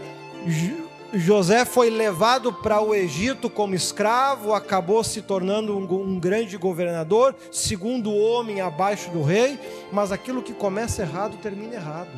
[1.13, 7.33] José foi levado para o Egito como escravo, acabou se tornando um, um, grande governador,
[7.51, 9.57] segundo homem abaixo do rei,
[9.91, 12.09] mas aquilo que começa errado termina errado.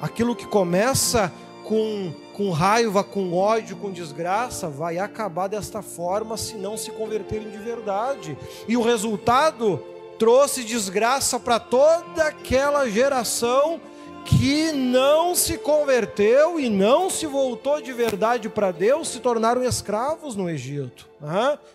[0.00, 1.32] Aquilo que começa
[1.64, 7.50] com, com raiva, com ódio, com desgraça, vai acabar desta forma se não se converterem
[7.50, 8.38] de verdade.
[8.66, 9.78] E o resultado
[10.18, 13.80] trouxe desgraça para toda aquela geração
[14.24, 20.36] que não se converteu e não se voltou de verdade para Deus se tornaram escravos
[20.36, 21.08] no Egito.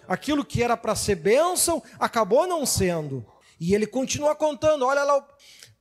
[0.08, 3.25] Aquilo que era para ser bênção acabou não sendo.
[3.60, 5.25] E ele continua contando: olha lá,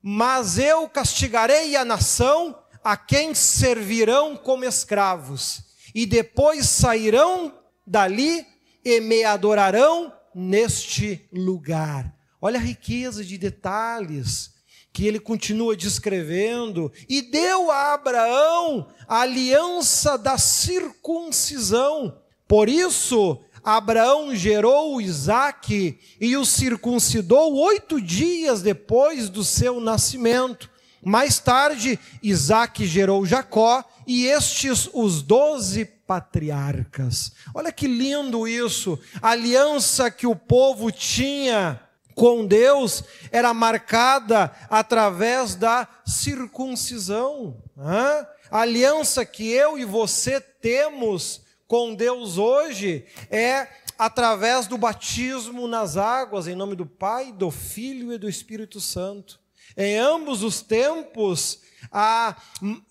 [0.00, 5.62] mas eu castigarei a nação a quem servirão como escravos,
[5.94, 7.54] e depois sairão
[7.86, 8.46] dali
[8.84, 12.12] e me adorarão neste lugar.
[12.40, 14.51] Olha a riqueza de detalhes
[14.92, 22.18] que ele continua descrevendo, e deu a Abraão a aliança da circuncisão.
[22.46, 30.70] Por isso, Abraão gerou Isaque e o circuncidou oito dias depois do seu nascimento.
[31.04, 37.32] Mais tarde, Isaque gerou Jacó e estes os doze patriarcas.
[37.54, 41.80] Olha que lindo isso, a aliança que o povo tinha
[42.14, 47.62] com Deus era marcada através da circuncisão.
[47.76, 53.66] A aliança que eu e você temos com Deus hoje é
[53.98, 59.41] através do batismo nas águas, em nome do Pai, do Filho e do Espírito Santo.
[59.76, 61.60] Em ambos os tempos,
[61.90, 62.36] a,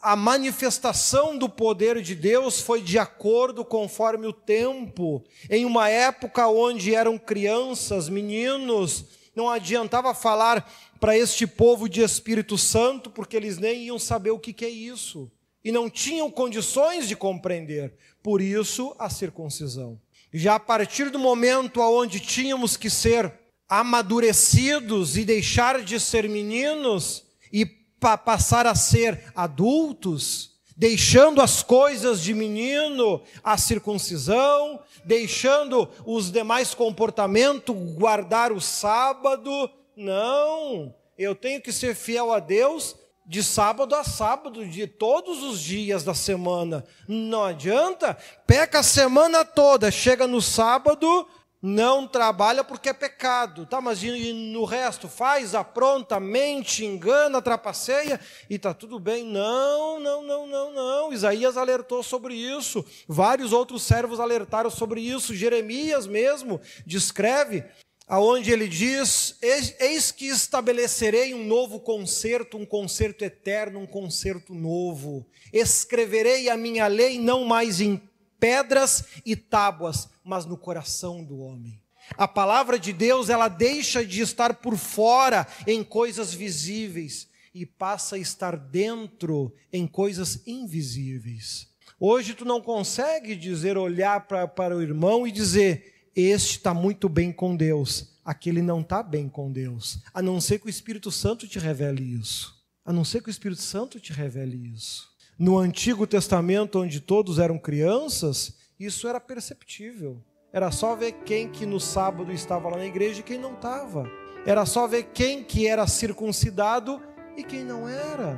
[0.01, 5.23] a manifestação do poder de Deus foi de acordo conforme o tempo.
[5.49, 9.05] Em uma época onde eram crianças, meninos,
[9.35, 10.69] não adiantava falar
[10.99, 14.69] para este povo de Espírito Santo, porque eles nem iam saber o que, que é
[14.69, 15.31] isso.
[15.63, 17.93] E não tinham condições de compreender.
[18.21, 19.99] Por isso, a circuncisão.
[20.33, 23.40] Já a partir do momento onde tínhamos que ser
[23.71, 32.21] amadurecidos e deixar de ser meninos e pa passar a ser adultos, deixando as coisas
[32.21, 39.69] de menino, a circuncisão, deixando os demais comportamentos, guardar o sábado.
[39.95, 45.61] Não, eu tenho que ser fiel a Deus de sábado a sábado, de todos os
[45.61, 46.83] dias da semana.
[47.07, 51.25] Não adianta, peca a semana toda, chega no sábado,
[51.61, 53.79] não trabalha porque é pecado, tá?
[53.79, 59.23] Mas e no resto faz, apronta, mente, engana, trapaceia e tá tudo bem?
[59.23, 61.13] Não, não, não, não, não.
[61.13, 62.83] Isaías alertou sobre isso.
[63.07, 65.35] Vários outros servos alertaram sobre isso.
[65.35, 67.63] Jeremias mesmo descreve
[68.07, 69.37] aonde ele diz:
[69.79, 75.27] Eis que estabelecerei um novo concerto, um concerto eterno, um concerto novo.
[75.53, 78.01] Escreverei a minha lei não mais em
[78.41, 81.79] pedras e tábuas, mas no coração do homem.
[82.17, 88.15] A palavra de Deus, ela deixa de estar por fora em coisas visíveis e passa
[88.15, 91.69] a estar dentro em coisas invisíveis.
[91.99, 97.07] Hoje tu não consegue dizer, olhar pra, para o irmão e dizer: Este está muito
[97.07, 101.11] bem com Deus, aquele não está bem com Deus, a não ser que o Espírito
[101.11, 102.59] Santo te revele isso.
[102.83, 105.10] A não ser que o Espírito Santo te revele isso.
[105.41, 110.21] No Antigo Testamento, onde todos eram crianças, isso era perceptível.
[110.53, 114.07] Era só ver quem que no sábado estava lá na igreja e quem não estava.
[114.45, 117.01] Era só ver quem que era circuncidado
[117.35, 118.37] e quem não era.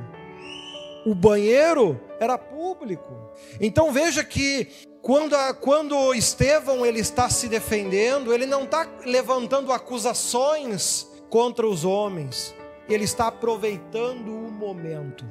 [1.05, 3.13] O banheiro era público.
[3.59, 4.69] Então veja que
[5.01, 12.55] quando, quando Estevão ele está se defendendo, ele não está levantando acusações contra os homens.
[12.87, 15.25] Ele está aproveitando o momento.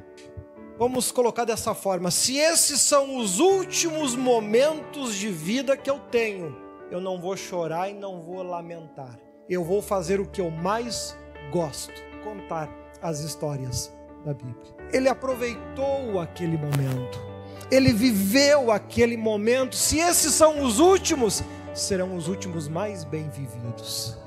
[0.83, 6.57] Vamos colocar dessa forma: se esses são os últimos momentos de vida que eu tenho,
[6.91, 9.17] eu não vou chorar e não vou lamentar.
[9.49, 11.17] Eu vou fazer o que eu mais
[11.53, 12.69] gosto: contar
[13.01, 13.93] as histórias
[14.25, 14.75] da Bíblia.
[14.93, 17.17] Ele aproveitou aquele momento,
[17.71, 19.77] ele viveu aquele momento.
[19.77, 24.19] Se esses são os últimos, serão os últimos mais bem vividos.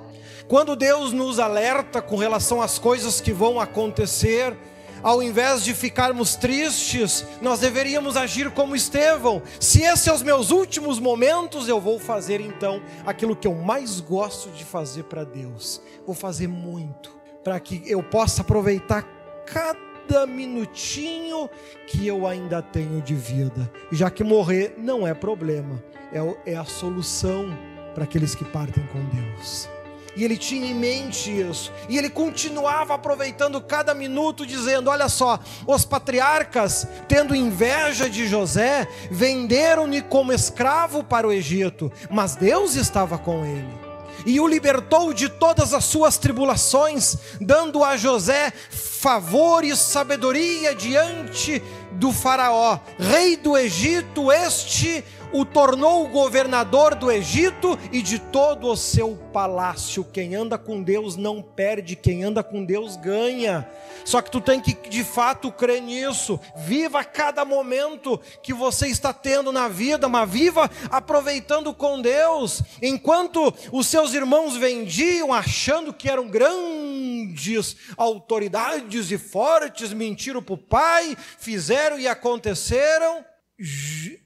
[0.48, 4.58] Quando Deus nos alerta com relação às coisas que vão acontecer,
[5.06, 9.40] ao invés de ficarmos tristes, nós deveríamos agir como Estevão.
[9.60, 14.00] Se esses são os meus últimos momentos, eu vou fazer então aquilo que eu mais
[14.00, 15.80] gosto de fazer para Deus.
[16.08, 19.04] Vou fazer muito para que eu possa aproveitar
[19.46, 21.48] cada minutinho
[21.86, 23.72] que eu ainda tenho de vida.
[23.92, 27.56] Já que morrer não é problema, é, é a solução
[27.94, 29.75] para aqueles que partem com Deus.
[30.16, 31.72] E ele tinha em mente isso.
[31.90, 38.88] E ele continuava aproveitando cada minuto, dizendo: Olha só, os patriarcas, tendo inveja de José,
[39.12, 43.86] venderam-no como escravo para o Egito, mas Deus estava com ele
[44.26, 51.62] e o libertou de todas as suas tribulações, dando a José favor e sabedoria diante
[51.92, 58.78] do Faraó, rei do Egito, este o tornou governador do Egito e de todo o
[58.78, 60.04] seu palácio.
[60.04, 63.68] Quem anda com Deus não perde, quem anda com Deus ganha.
[64.04, 66.40] Só que tu tem que de fato crer nisso.
[66.56, 72.62] Viva cada momento que você está tendo na vida, mas viva aproveitando com Deus.
[72.82, 80.58] Enquanto os seus irmãos vendiam achando que eram grandes autoridades e fortes, mentiram para o
[80.58, 83.26] pai, fizeram e aconteceram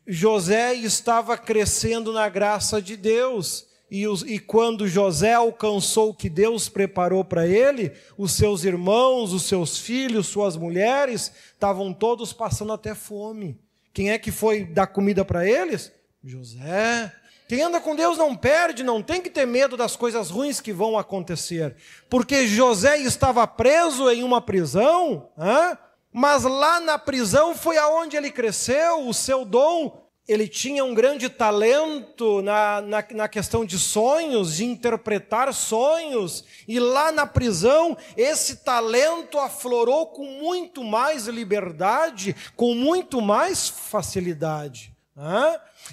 [0.07, 3.67] José estava crescendo na graça de Deus.
[3.91, 9.33] E, os, e, quando José alcançou o que Deus preparou para ele, os seus irmãos,
[9.33, 13.59] os seus filhos, suas mulheres, estavam todos passando até fome.
[13.91, 15.91] Quem é que foi dar comida para eles?
[16.23, 17.11] José.
[17.47, 20.71] Quem anda com Deus não perde, não tem que ter medo das coisas ruins que
[20.71, 21.75] vão acontecer.
[22.07, 25.75] Porque José estava preso em uma prisão, hein?
[26.11, 30.07] Mas lá na prisão foi aonde ele cresceu, o seu dom.
[30.27, 36.79] Ele tinha um grande talento na, na, na, questão de sonhos, de interpretar sonhos, e
[36.79, 44.93] lá na prisão esse talento aflorou com muito mais liberdade, com muito mais facilidade.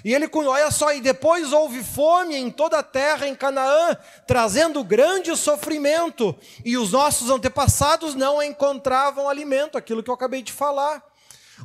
[0.05, 4.83] E ele, olha só, e depois houve fome em toda a terra, em Canaã, trazendo
[4.83, 11.03] grande sofrimento, e os nossos antepassados não encontravam alimento, aquilo que eu acabei de falar.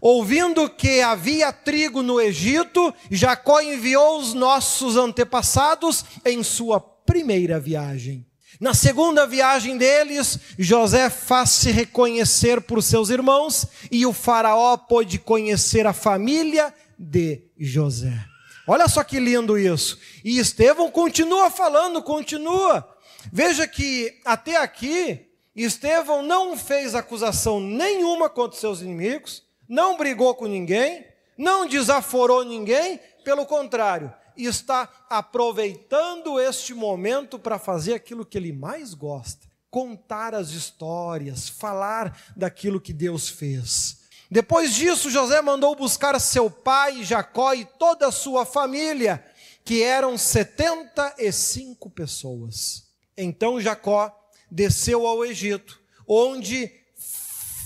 [0.01, 8.27] Ouvindo que havia trigo no Egito, Jacó enviou os nossos antepassados em sua primeira viagem.
[8.61, 15.87] Na segunda viagem deles, José faz-se reconhecer por seus irmãos e o Faraó pôde conhecer
[15.87, 18.25] a família de José.
[18.67, 19.99] Olha só que lindo isso.
[20.25, 22.89] E Estevão continua falando, continua.
[23.33, 30.47] Veja que até aqui, Estevão não fez acusação nenhuma contra seus inimigos, não brigou com
[30.47, 31.05] ninguém,
[31.37, 38.95] não desaforou ninguém, pelo contrário, está aproveitando este momento para fazer aquilo que ele mais
[38.95, 44.02] gosta: contar as histórias, falar daquilo que Deus fez.
[44.33, 49.23] Depois disso, José mandou buscar seu pai Jacó e toda a sua família,
[49.63, 52.89] que eram 75 pessoas.
[53.15, 54.11] Então Jacó
[54.51, 55.79] desceu ao Egito,
[56.09, 56.73] onde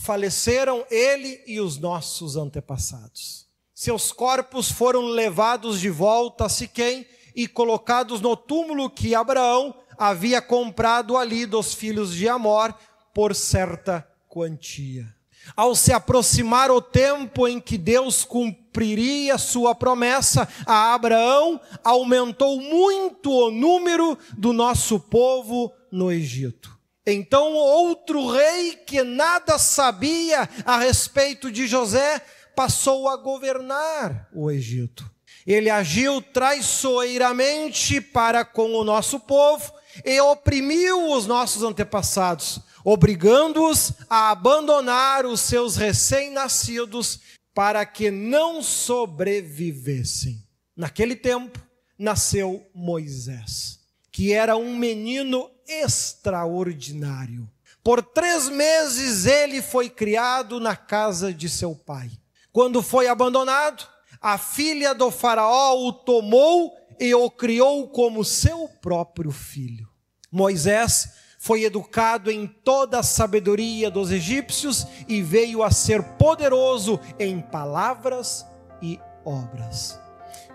[0.03, 3.47] faleceram ele e os nossos antepassados.
[3.73, 10.43] Seus corpos foram levados de volta a Siquém e colocados no túmulo que Abraão havia
[10.43, 12.77] comprado ali dos filhos de Amor
[13.15, 15.16] por certa quantia.
[15.55, 23.31] Ao se aproximar o tempo em que Deus cumpriria sua promessa a Abraão, aumentou muito
[23.31, 26.77] o número do nosso povo no Egito.
[27.07, 32.21] Então, outro rei que nada sabia a respeito de José
[32.57, 35.09] passou a governar o Egito.
[35.47, 39.73] Ele agiu traiçoeiramente para com o nosso povo
[40.05, 47.19] e oprimiu os nossos antepassados obrigando-os a abandonar os seus recém-nascidos
[47.53, 50.41] para que não sobrevivessem.
[50.77, 51.61] Naquele tempo,
[51.99, 53.81] nasceu Moisés,
[54.13, 57.51] que era um menino extraordinário.
[57.83, 62.09] Por três meses ele foi criado na casa de seu pai.
[62.53, 63.85] Quando foi abandonado,
[64.21, 69.89] a filha do Faraó o tomou e o criou como seu próprio filho.
[70.31, 77.41] Moisés foi educado em toda a sabedoria dos egípcios e veio a ser poderoso em
[77.41, 78.45] palavras
[78.83, 79.97] e obras.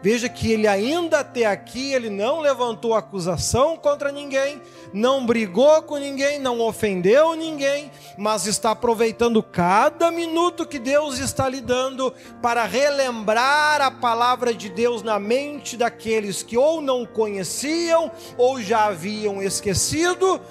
[0.03, 4.59] Veja que ele ainda até aqui ele não levantou acusação contra ninguém,
[4.91, 11.47] não brigou com ninguém, não ofendeu ninguém, mas está aproveitando cada minuto que Deus está
[11.47, 12.11] lhe dando
[12.41, 18.87] para relembrar a palavra de Deus na mente daqueles que ou não conheciam ou já
[18.87, 20.41] haviam esquecido,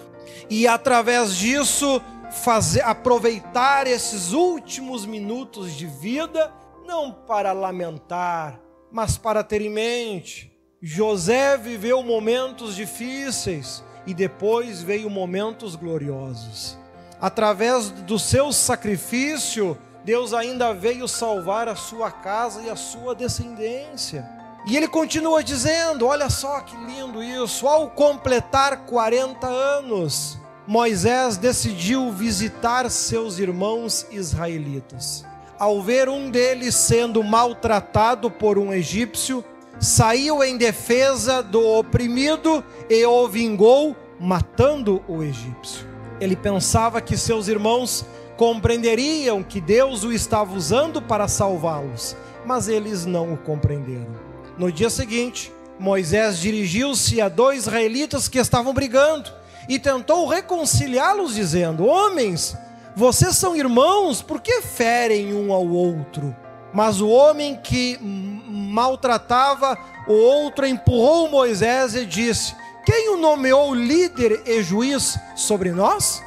[0.51, 2.03] e através disso
[2.43, 6.53] fazer aproveitar esses últimos minutos de vida
[6.85, 10.51] não para lamentar, mas para ter em mente.
[10.83, 16.77] José viveu momentos difíceis e depois veio momentos gloriosos.
[17.21, 24.29] Através do seu sacrifício, Deus ainda veio salvar a sua casa e a sua descendência.
[24.67, 30.40] E ele continua dizendo: olha só que lindo isso, ao completar 40 anos,
[30.71, 35.27] Moisés decidiu visitar seus irmãos israelitas.
[35.59, 39.45] Ao ver um deles sendo maltratado por um egípcio,
[39.81, 45.85] saiu em defesa do oprimido e o vingou, matando o egípcio.
[46.21, 48.07] Ele pensava que seus irmãos
[48.37, 52.17] compreenderiam que Deus o estava usando para salvá-los,
[52.47, 54.15] mas eles não o compreenderam.
[54.57, 61.87] No dia seguinte, Moisés dirigiu-se a dois israelitas que estavam brigando e tentou reconciliá-los, dizendo:
[61.87, 62.57] Homens,
[62.95, 66.35] vocês são irmãos, por que ferem um ao outro?
[66.73, 72.55] Mas o homem que maltratava o outro empurrou Moisés e disse:
[72.85, 76.23] Quem o nomeou líder e juiz sobre nós?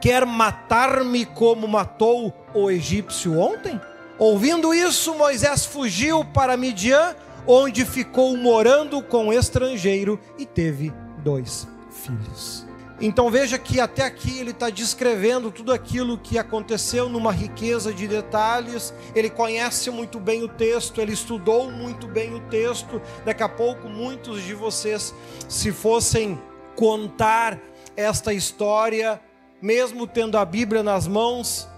[0.00, 3.80] Quer matar-me como matou o egípcio ontem?
[4.18, 7.16] Ouvindo isso, Moisés fugiu para Midian,
[7.46, 12.63] onde ficou morando com um estrangeiro e teve dois filhos.
[13.00, 18.06] Então veja que até aqui ele está descrevendo tudo aquilo que aconteceu numa riqueza de
[18.06, 18.94] detalhes.
[19.14, 23.02] Ele conhece muito bem o texto, ele estudou muito bem o texto.
[23.24, 25.12] Daqui a pouco, muitos de vocês,
[25.48, 26.40] se fossem
[26.76, 27.60] contar
[27.96, 29.20] esta história,
[29.60, 31.68] mesmo tendo a Bíblia nas mãos,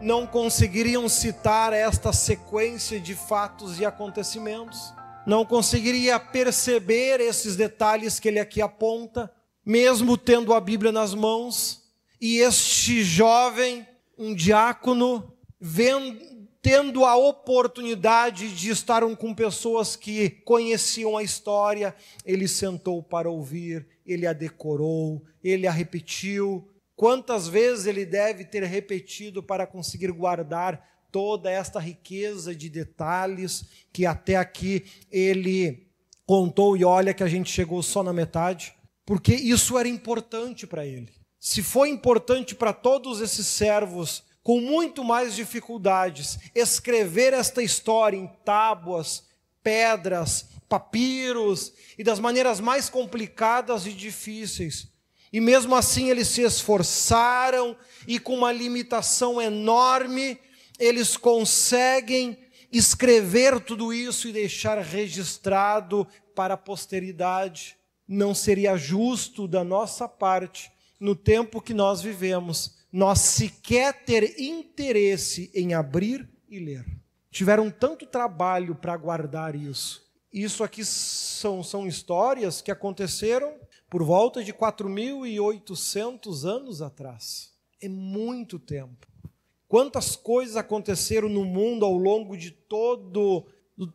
[0.00, 4.92] não conseguiriam citar esta sequência de fatos e acontecimentos.
[5.24, 9.30] Não conseguiria perceber esses detalhes que ele aqui aponta
[9.64, 11.82] mesmo tendo a Bíblia nas mãos,
[12.20, 13.86] e este jovem,
[14.16, 16.18] um diácono, vendo,
[16.60, 21.94] tendo a oportunidade de estar com pessoas que conheciam a história,
[22.24, 26.66] ele sentou para ouvir, ele a decorou, ele a repetiu.
[26.96, 34.06] Quantas vezes ele deve ter repetido para conseguir guardar toda esta riqueza de detalhes que
[34.06, 35.86] até aqui ele
[36.26, 38.73] contou, e olha que a gente chegou só na metade
[39.04, 41.12] porque isso era importante para ele.
[41.38, 48.26] Se foi importante para todos esses servos, com muito mais dificuldades, escrever esta história em
[48.44, 49.24] tábuas,
[49.62, 54.88] pedras, papiros e das maneiras mais complicadas e difíceis.
[55.32, 57.76] E mesmo assim eles se esforçaram
[58.06, 60.38] e com uma limitação enorme,
[60.78, 62.38] eles conseguem
[62.70, 67.76] escrever tudo isso e deixar registrado para a posteridade.
[68.06, 75.50] Não seria justo da nossa parte, no tempo que nós vivemos, nós sequer ter interesse
[75.54, 76.84] em abrir e ler.
[77.30, 80.04] Tiveram tanto trabalho para guardar isso.
[80.32, 83.54] Isso aqui são, são histórias que aconteceram
[83.90, 87.52] por volta de 4.800 anos atrás.
[87.80, 89.06] É muito tempo.
[89.68, 93.46] Quantas coisas aconteceram no mundo ao longo de todo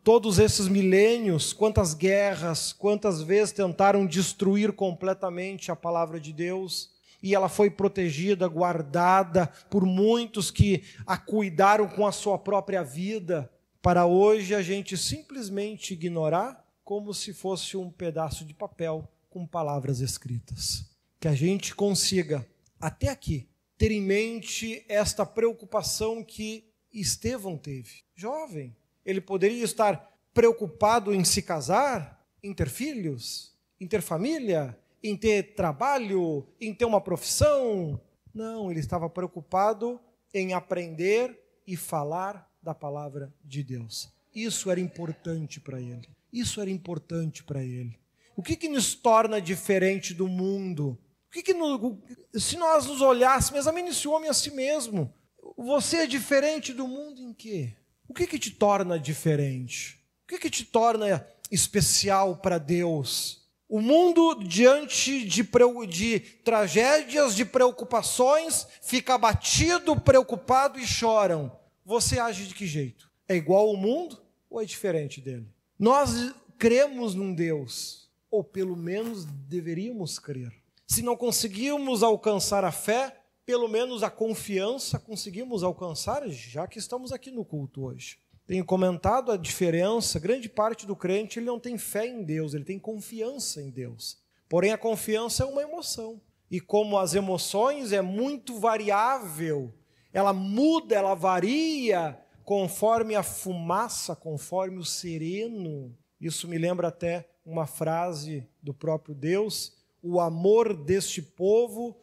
[0.04, 6.90] todos esses milênios, quantas guerras, quantas vezes tentaram destruir completamente a palavra de Deus,
[7.22, 13.50] e ela foi protegida, guardada por muitos que a cuidaram com a sua própria vida,
[13.82, 20.00] para hoje a gente simplesmente ignorar como se fosse um pedaço de papel com palavras
[20.00, 20.84] escritas.
[21.18, 22.46] Que a gente consiga,
[22.78, 28.02] até aqui, ter em mente esta preocupação que Estevão teve.
[28.14, 35.16] Jovem, ele poderia estar preocupado em se casar, em ter filhos, em ter família, em
[35.16, 38.00] ter trabalho, em ter uma profissão.
[38.32, 40.00] Não, ele estava preocupado
[40.32, 44.12] em aprender e falar da palavra de Deus.
[44.34, 46.08] Isso era importante para ele.
[46.32, 47.98] Isso era importante para ele.
[48.36, 50.98] O que, que nos torna diferente do mundo?
[51.28, 52.00] O que, que no,
[52.34, 55.12] se nós nos olhássemos, examine esse homem a si mesmo.
[55.56, 57.74] Você é diferente do mundo em quê?
[58.10, 60.00] O que, que te torna diferente?
[60.24, 63.48] O que, que te torna especial para Deus?
[63.68, 65.44] O mundo, diante de,
[65.88, 71.56] de, tragédias, de preocupações, fica abatido, preocupado e choram.
[71.84, 73.08] Você age de que jeito?
[73.28, 75.46] É igual ao mundo ou é diferente dele?
[75.78, 80.52] Nós cremos num Deus, ou pelo menos deveríamos crer.
[80.84, 87.12] Se não conseguimos alcançar a fé, pelo menos a confiança conseguimos alcançar, já que estamos
[87.12, 88.18] aqui no culto hoje.
[88.46, 92.64] Tenho comentado a diferença, grande parte do crente ele não tem fé em Deus, ele
[92.64, 94.18] tem confiança em Deus.
[94.48, 96.20] Porém a confiança é uma emoção.
[96.50, 99.72] E como as emoções é muito variável,
[100.12, 105.96] ela muda, ela varia conforme a fumaça, conforme o sereno.
[106.20, 111.96] Isso me lembra até uma frase do próprio Deus, o amor deste povo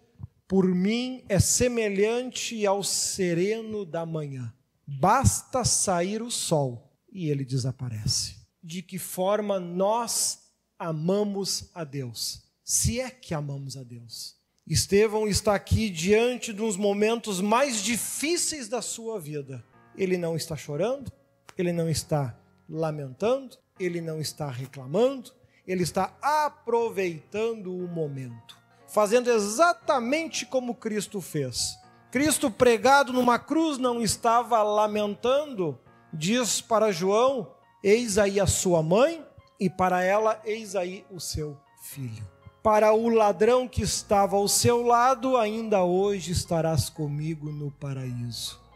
[0.48, 4.54] por mim é semelhante ao sereno da manhã.
[4.86, 8.38] Basta sair o sol e ele desaparece.
[8.64, 10.40] De que forma nós
[10.80, 12.44] amamos a Deus?
[12.64, 14.36] Se é que amamos a Deus.
[14.66, 19.64] Estevão está aqui diante de uns momentos mais difíceis da sua vida.
[19.96, 21.12] Ele não está chorando,
[21.58, 22.38] ele não está
[22.70, 25.32] lamentando, ele não está reclamando,
[25.66, 31.78] ele está aproveitando o momento, fazendo exatamente como Cristo fez.
[32.12, 35.78] Cristo pregado numa cruz não estava lamentando,
[36.12, 37.52] diz para João:
[37.84, 39.26] Eis aí a sua mãe,
[39.60, 42.26] e para ela, eis aí o seu filho.
[42.64, 48.68] Para o ladrão que estava ao seu lado, ainda hoje estarás comigo no paraíso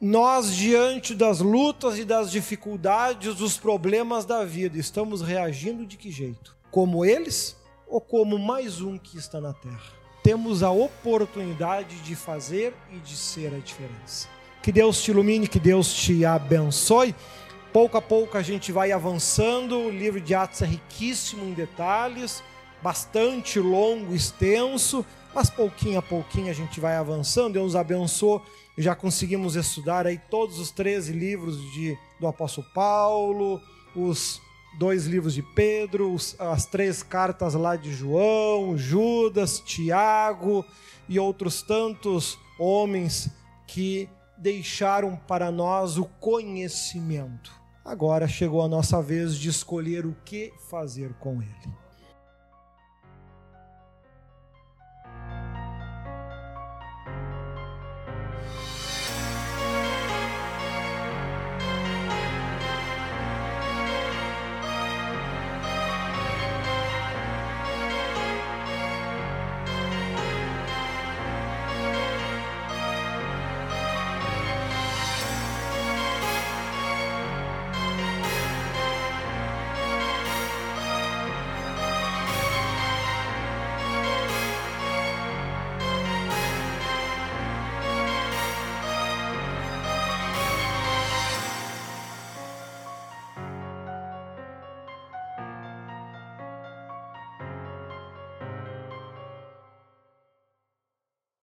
[0.00, 6.10] nós, diante das lutas e das dificuldades, dos problemas da vida, estamos reagindo de que
[6.10, 6.56] jeito?
[6.70, 7.56] Como eles
[7.88, 9.80] ou como mais um que está na terra?
[10.22, 14.28] Temos a oportunidade de fazer e de ser a diferença.
[14.62, 17.14] Que Deus te ilumine, que Deus te abençoe.
[17.72, 19.78] Pouco a pouco a gente vai avançando.
[19.78, 22.42] O livro de Atos é riquíssimo em detalhes,
[22.82, 27.54] bastante longo, extenso, mas pouquinho a pouquinho a gente vai avançando.
[27.54, 28.40] Deus abençoe
[28.78, 33.60] já conseguimos estudar aí todos os 13 livros de, do apóstolo Paulo,
[33.94, 34.40] os
[34.76, 40.64] dois livros de Pedro, as três cartas lá de João, Judas, Tiago
[41.08, 43.30] e outros tantos homens
[43.66, 47.52] que deixaram para nós o conhecimento.
[47.84, 51.87] Agora chegou a nossa vez de escolher o que fazer com ele.